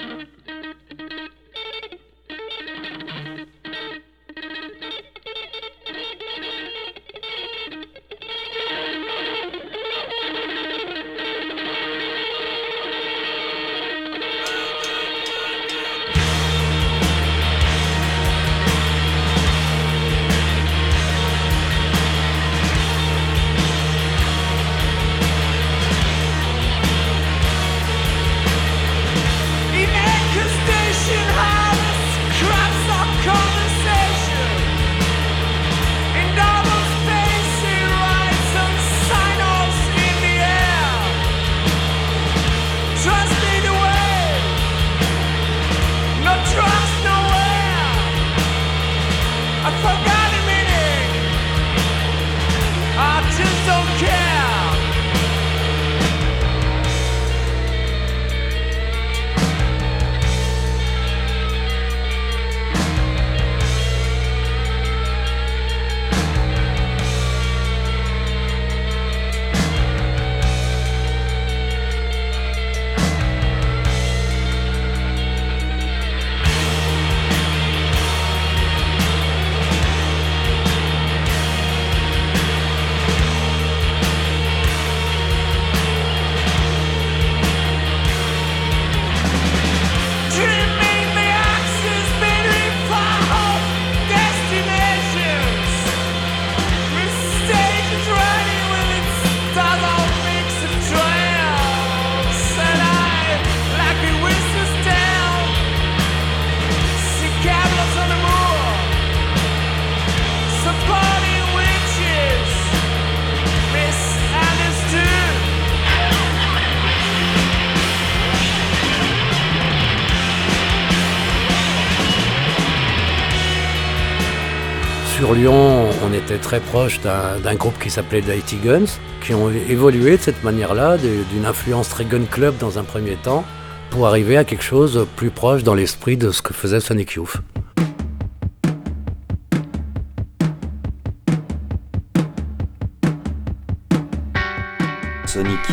[125.30, 130.16] Sur Lyon, on était très proche d'un groupe qui s'appelait The Guns, qui ont évolué
[130.16, 133.44] de cette manière-là, d'une influence très gun club dans un premier temps,
[133.90, 137.36] pour arriver à quelque chose plus proche dans l'esprit de ce que faisait Sonic Youth.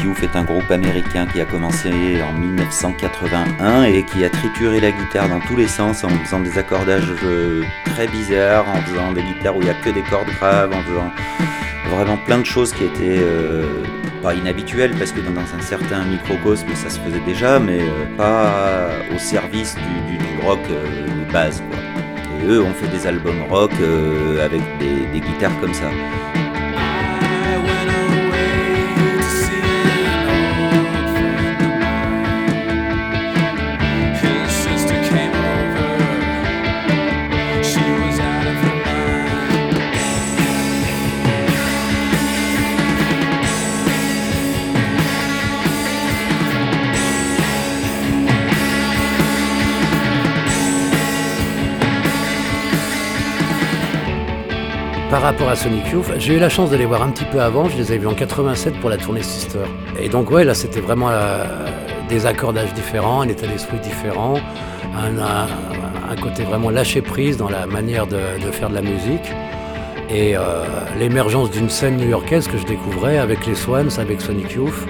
[0.03, 4.91] Youth est un groupe américain qui a commencé en 1981 et qui a trituré la
[4.91, 9.23] guitare dans tous les sens en faisant des accordages euh, très bizarres, en faisant des
[9.23, 11.11] guitares où il n'y a que des cordes graves, en faisant
[11.89, 13.83] vraiment plein de choses qui étaient euh,
[14.21, 18.89] pas inhabituelles parce que dans un certain microcosme ça se faisait déjà, mais euh, pas
[19.15, 21.63] au service du, rock de base.
[22.41, 23.71] Et eux ont fait des albums rock
[24.43, 25.87] avec des guitares comme ça.
[55.27, 57.67] Rapport à Sonic Youth, j'ai eu la chance de les voir un petit peu avant,
[57.67, 59.59] je les ai vus en 87 pour la tournée Sister.
[59.99, 61.43] Et donc ouais, là c'était vraiment euh,
[62.07, 64.35] des accordages différents, un état d'esprit différent,
[64.95, 68.17] un, côté vraiment lâché prise dans la manière de,
[68.53, 69.29] faire de la musique.
[70.09, 70.63] Et euh,
[70.97, 74.87] l'émergence d'une scène new-yorkaise que je découvrais avec les Swans, avec Sonic Youth.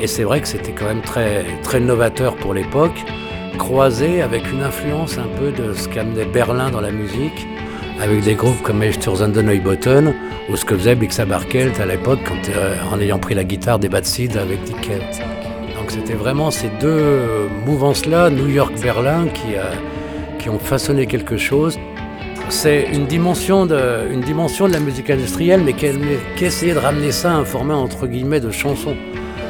[0.00, 3.04] Et c'est vrai que c'était quand même très, très novateur pour l'époque,
[3.58, 7.46] croisé avec une influence un peu de ce qu'amenait Berlin dans la musique
[8.00, 10.14] avec des groupes comme Eichturzen Neubotten
[10.48, 13.88] ou ce que faisait Blixa Barkelt à l'époque euh, en ayant pris la guitare des
[13.88, 14.90] Bad Seed avec Dick.
[15.76, 19.64] Donc c'était vraiment ces deux mouvances-là, New York-Berlin, qui, euh,
[20.38, 21.78] qui ont façonné quelque chose.
[22.48, 24.08] C'est une dimension, de,
[24.72, 28.96] la musique industrielle, mais qui, de ramener ça à un format entre guillemets de chanson.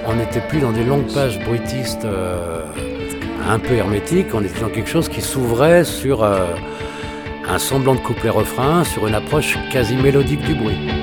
[0.07, 2.63] On n'était plus dans des longues pages bruitistes euh,
[3.49, 6.25] un peu hermétiques, on était dans quelque chose qui s'ouvrait sur
[7.51, 11.00] un semblant de couplet-refrain sur une approche quasi mélodique du bruit.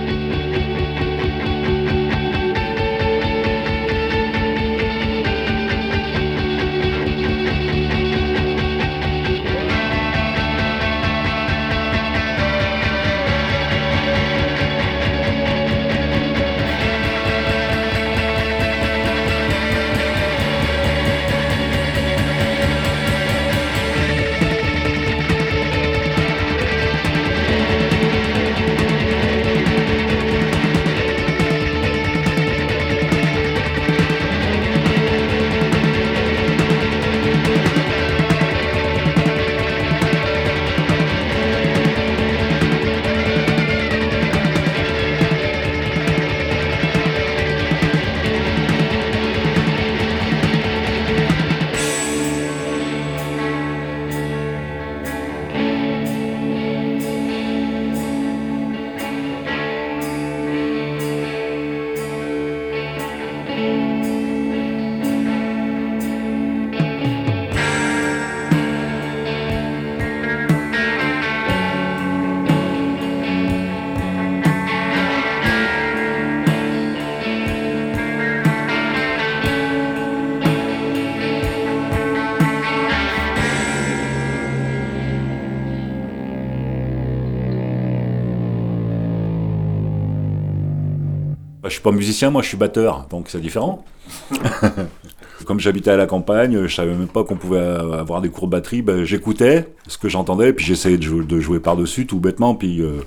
[91.88, 93.86] Pas musicien, moi je suis batteur, donc c'est différent.
[95.46, 98.52] Comme j'habitais à la campagne, je savais même pas qu'on pouvait avoir des cours de
[98.52, 102.98] batterie, ben, j'écoutais ce que j'entendais, puis j'essayais de, jouer, par-dessus tout bêtement, puis euh,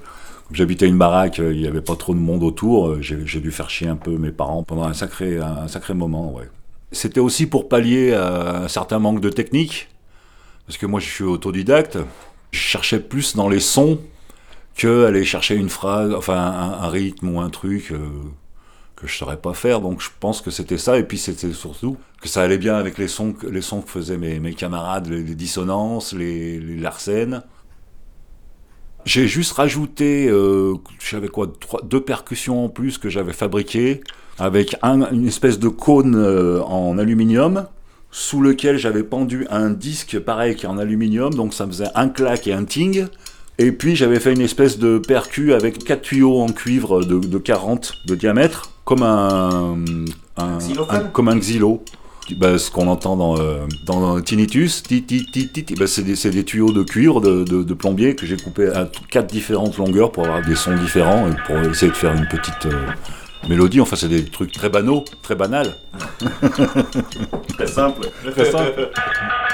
[0.50, 3.50] j'habitais une baraque, euh, il n'y avait pas trop de monde autour, euh, j'ai dû
[3.50, 6.32] faire chier un peu mes parents pendant un sacré, un, sacré moment.
[6.32, 6.48] Ouais.
[6.90, 9.90] C'était aussi pour pallier à un certain manque de technique,
[10.66, 11.98] parce que moi je suis autodidacte,
[12.50, 13.98] je cherchais plus dans les sons
[14.74, 17.92] que aller chercher une phrase, enfin un, rythme ou un truc
[19.00, 19.80] que je saurais pas faire.
[19.80, 20.98] Donc je pense que c'était ça.
[20.98, 24.18] Et puis c'était surtout que ça allait bien avec les sons, les sons que faisaient
[24.18, 27.42] mes, mes camarades, les, dissonances, les, les larcènes.
[29.06, 31.50] J'ai juste rajouté, euh, j'avais quoi,
[31.84, 34.02] deux percussions en plus que j'avais fabriquées
[34.38, 37.66] avec une espèce de cône euh, en aluminium
[38.10, 42.08] sous lequel j'avais pendu un disque pareil qui est en aluminium, donc ça faisait un
[42.08, 43.06] clac et un ting.
[43.58, 47.92] Et puis j'avais fait une espèce de percu avec quatre tuyaux en cuivre de 40
[48.06, 49.78] de diamètre comme un,
[51.12, 51.84] comme un xylo.
[52.36, 56.16] bah, ce qu'on entend dans, euh, dans Tinnitus, ti, ti, ti, ti, bah, c'est des,
[56.30, 60.10] des tuyaux de cuivre de, de, de plombier que j'ai coupés à quatre différentes longueurs
[60.10, 62.86] pour avoir des sons différents et pour essayer de faire une petite euh,
[63.48, 63.80] mélodie.
[63.80, 65.72] Enfin, c'est des trucs très banaux, très banals.
[67.54, 68.08] très simple.
[68.32, 68.90] Très simple.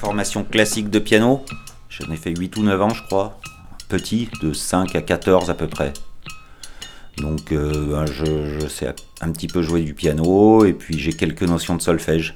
[0.00, 1.44] formation classique de piano.
[1.90, 3.38] J'en ai fait 8 ou 9 ans, je crois.
[3.90, 5.92] Petit, de 5 à 14 à peu près.
[7.18, 11.42] Donc euh, ben, je, sais un petit peu jouer du piano et puis j'ai quelques
[11.42, 12.32] notions de solfège.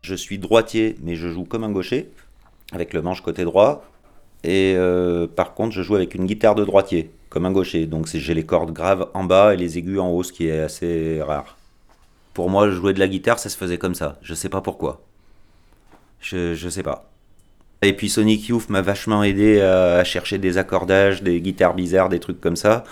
[0.00, 2.10] Je suis droitier, mais je joue comme un gaucher,
[2.72, 3.84] avec le manche côté droit.
[4.44, 7.84] Et euh, par contre, je joue avec une guitare de droitier, comme un gaucher.
[7.84, 10.60] Donc j'ai les cordes graves en bas et les aigus en haut, ce qui est
[10.60, 11.58] assez rare.
[12.32, 14.18] Pour moi, jouer de la guitare, ça se faisait comme ça.
[14.22, 15.02] Je sais pas pourquoi.
[16.20, 17.10] Je, sais pas.
[17.82, 22.10] Et puis Sonic Youth m'a vachement aidé à, à chercher des accordages, des guitares bizarres,
[22.10, 22.84] des trucs comme ça.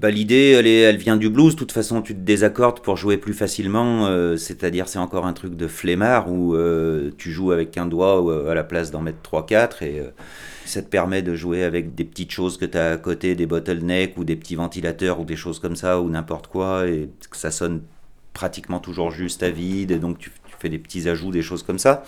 [0.00, 1.54] Bah, L'idée, elle, elle vient du blues.
[1.54, 4.06] De toute façon, tu te désaccordes pour jouer plus facilement.
[4.08, 8.28] euh, C'est-à-dire, c'est encore un truc de flemmard où euh, tu joues avec un doigt
[8.28, 10.10] euh, à la place d'en mettre 3-4 et euh,
[10.64, 13.46] ça te permet de jouer avec des petites choses que tu as à côté, des
[13.46, 17.36] bottlenecks ou des petits ventilateurs ou des choses comme ça ou n'importe quoi et que
[17.36, 17.82] ça sonne
[18.32, 20.32] pratiquement toujours juste à vide et donc tu,
[20.68, 22.04] des petits ajouts, des choses comme ça.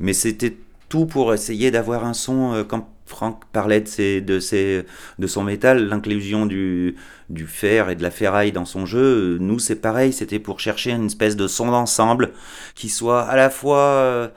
[0.00, 0.56] Mais c'était
[0.88, 4.84] tout pour essayer d'avoir un son, euh, quand Franck parlait de, ses, de, ses,
[5.18, 6.96] de son métal, l'inclusion du,
[7.30, 10.60] du fer et de la ferraille dans son jeu, euh, nous c'est pareil, c'était pour
[10.60, 12.32] chercher une espèce de son d'ensemble
[12.74, 14.28] qui soit à la fois euh,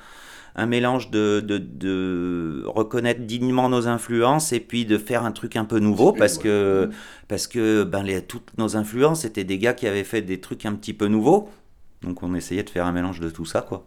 [0.55, 5.55] un mélange de, de, de reconnaître dignement nos influences et puis de faire un truc
[5.55, 6.89] un peu nouveau parce que,
[7.27, 10.65] parce que ben, les, toutes nos influences étaient des gars qui avaient fait des trucs
[10.65, 11.49] un petit peu nouveaux.
[12.01, 13.85] Donc on essayait de faire un mélange de tout ça, quoi.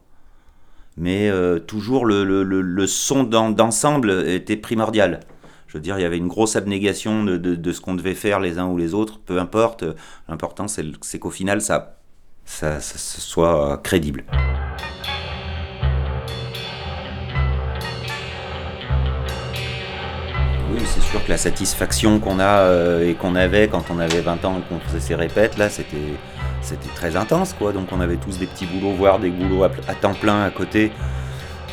[0.96, 5.20] Mais euh, toujours le, le, son d'en- d'ensemble était primordial.
[5.66, 8.58] Je veux dire, il y avait une grosse abnégation de, ce qu'on devait faire les
[8.60, 9.84] uns ou les autres, peu importe.
[10.28, 11.96] L'important, c'est qu'au final, ça
[12.44, 14.24] soit crédible.
[20.72, 24.20] Oui, c'est sûr que la satisfaction qu'on a euh, et qu'on avait quand on avait
[24.20, 25.96] 20 ans et qu'on faisait ces répètes, là, c'était
[26.64, 27.72] c'était très intense, quoi.
[27.72, 30.90] Donc on avait tous des petits boulots, voire des boulots à, temps plein à côté.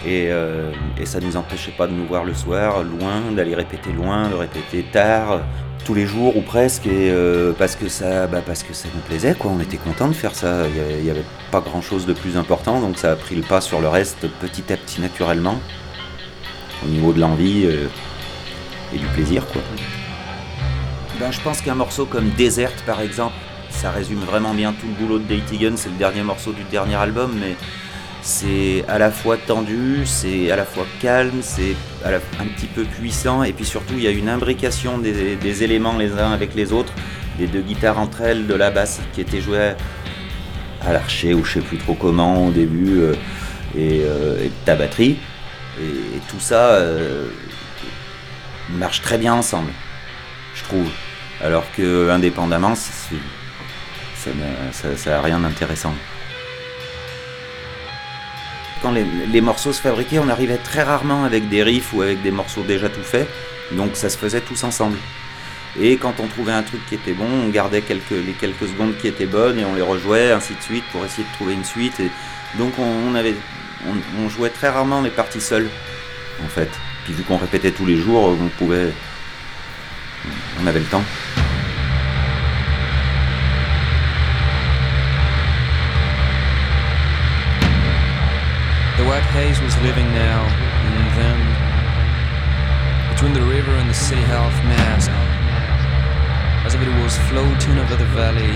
[0.06, 0.72] Et, euh,
[1.06, 4.84] ça nous empêchait pas de nous voir le soir, loin, d'aller répéter loin, de répéter
[4.84, 5.42] tard,
[5.86, 9.02] tous les jours ou presque, et euh, parce que ça, bah, parce que ça nous
[9.02, 9.52] plaisait, quoi.
[9.56, 10.68] On était content de faire ça.
[10.68, 13.60] Il y avait- pas grand chose de plus important, donc ça a pris le pas
[13.62, 15.60] sur le reste petit à petit naturellement,
[16.86, 17.88] au niveau de l'envie euh,
[18.94, 19.62] et du plaisir, quoi.
[21.20, 23.36] Ben, je pense qu'un morceau comme Desert, par exemple,
[23.82, 25.72] ça résume vraiment bien tout le boulot de Daytigan.
[25.76, 27.56] C'est le dernier morceau du dernier album, mais
[28.22, 31.76] c'est à la fois tendu, c'est à la fois calme, c'est
[32.06, 36.12] un petit peu puissant, et puis surtout, il y a une imbrication des, éléments les
[36.12, 36.94] uns avec les autres,
[37.40, 39.74] des deux guitares entre elles, de la basse qui était jouée
[40.86, 43.14] à l'archer, ou je sais plus trop comment au début, euh,
[43.76, 45.18] et, euh, et de ta batterie.
[45.80, 47.30] Et, tout ça euh,
[48.70, 49.72] marche très bien ensemble,
[50.54, 50.88] je trouve.
[51.44, 53.16] Alors que indépendamment, c'est-
[54.72, 55.94] ça n'a rien d'intéressant.
[58.82, 62.32] Quand les, morceaux se fabriquaient, on arrivait très rarement avec des riffs ou avec des
[62.32, 63.28] morceaux déjà tout faits,
[63.74, 64.98] donc ça se faisait tous ensemble.
[65.80, 69.08] Et quand on trouvait un truc qui était bon, on gardait les quelques secondes qui
[69.08, 72.02] étaient bonnes et on les rejouait, ainsi de suite, pour essayer de trouver une suite.
[72.58, 73.14] Donc on,
[74.20, 75.70] on jouait très rarement les parties seules,
[76.44, 76.70] en fait.
[77.06, 78.92] Puis vu qu'on répétait tous les jours, on pouvait,
[80.62, 81.04] on avait le temps.
[89.32, 91.40] Haze was living now and then,
[93.14, 95.10] Between the river and the city half mask.
[96.66, 98.52] As if it was floating over the valley.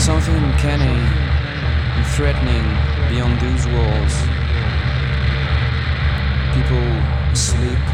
[0.00, 1.04] Something uncanny
[1.96, 2.64] and threatening
[3.12, 4.14] beyond those walls.
[6.56, 6.88] People
[7.36, 7.84] asleep.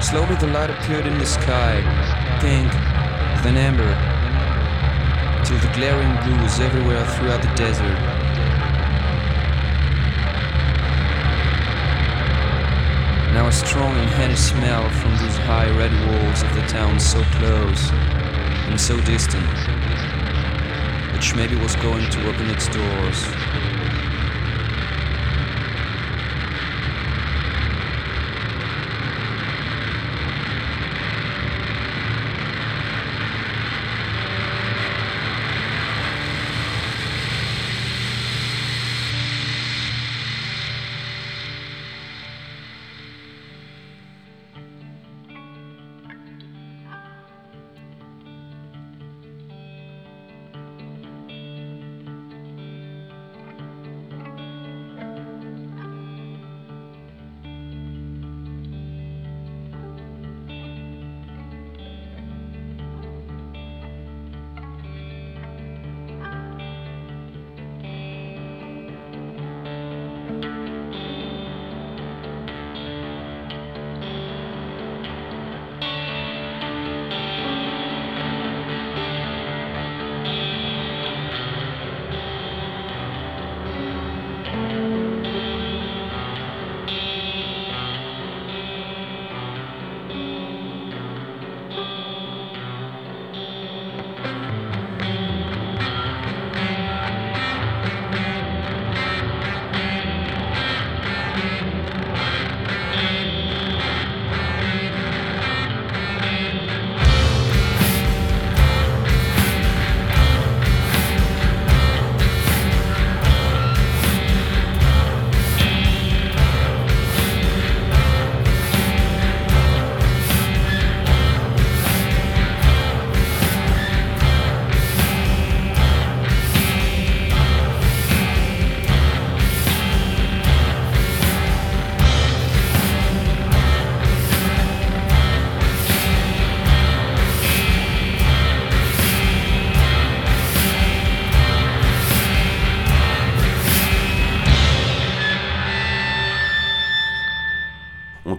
[0.00, 1.82] Slowly the light appeared in the sky,
[2.40, 2.72] pink,
[3.44, 4.17] then amber,
[5.48, 7.98] till the glaring blue was everywhere throughout the desert.
[13.32, 17.22] Now a strong and heady smell from those high red walls of the town so
[17.38, 17.90] close,
[18.68, 19.48] and so distant,
[21.14, 23.77] which maybe was going to open its doors.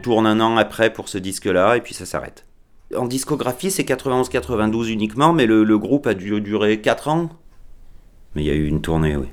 [0.10, 2.44] Tourne un an après pour ce disque-là et puis ça s'arrête.
[2.98, 7.30] En discographie, c'est 91-92 uniquement, mais le, le groupe a dû durer 4 ans.
[8.34, 9.28] Mais il y a eu une tournée, oui.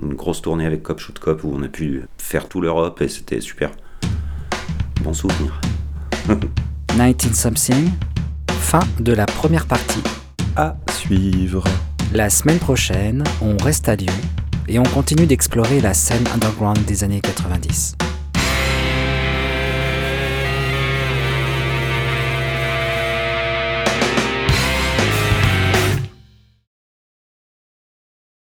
[0.00, 3.08] Une grosse tournée avec Cop Shoot Cop où on a pu faire tout l'Europe et
[3.08, 3.72] c'était super.
[5.02, 5.60] Bon souvenir.
[6.96, 7.90] 19 Something,
[8.60, 10.04] fin de la première partie.
[10.54, 11.64] À suivre.
[12.12, 14.14] La semaine prochaine, on reste à Lyon
[14.68, 17.96] et on continue d'explorer la scène underground des années 90.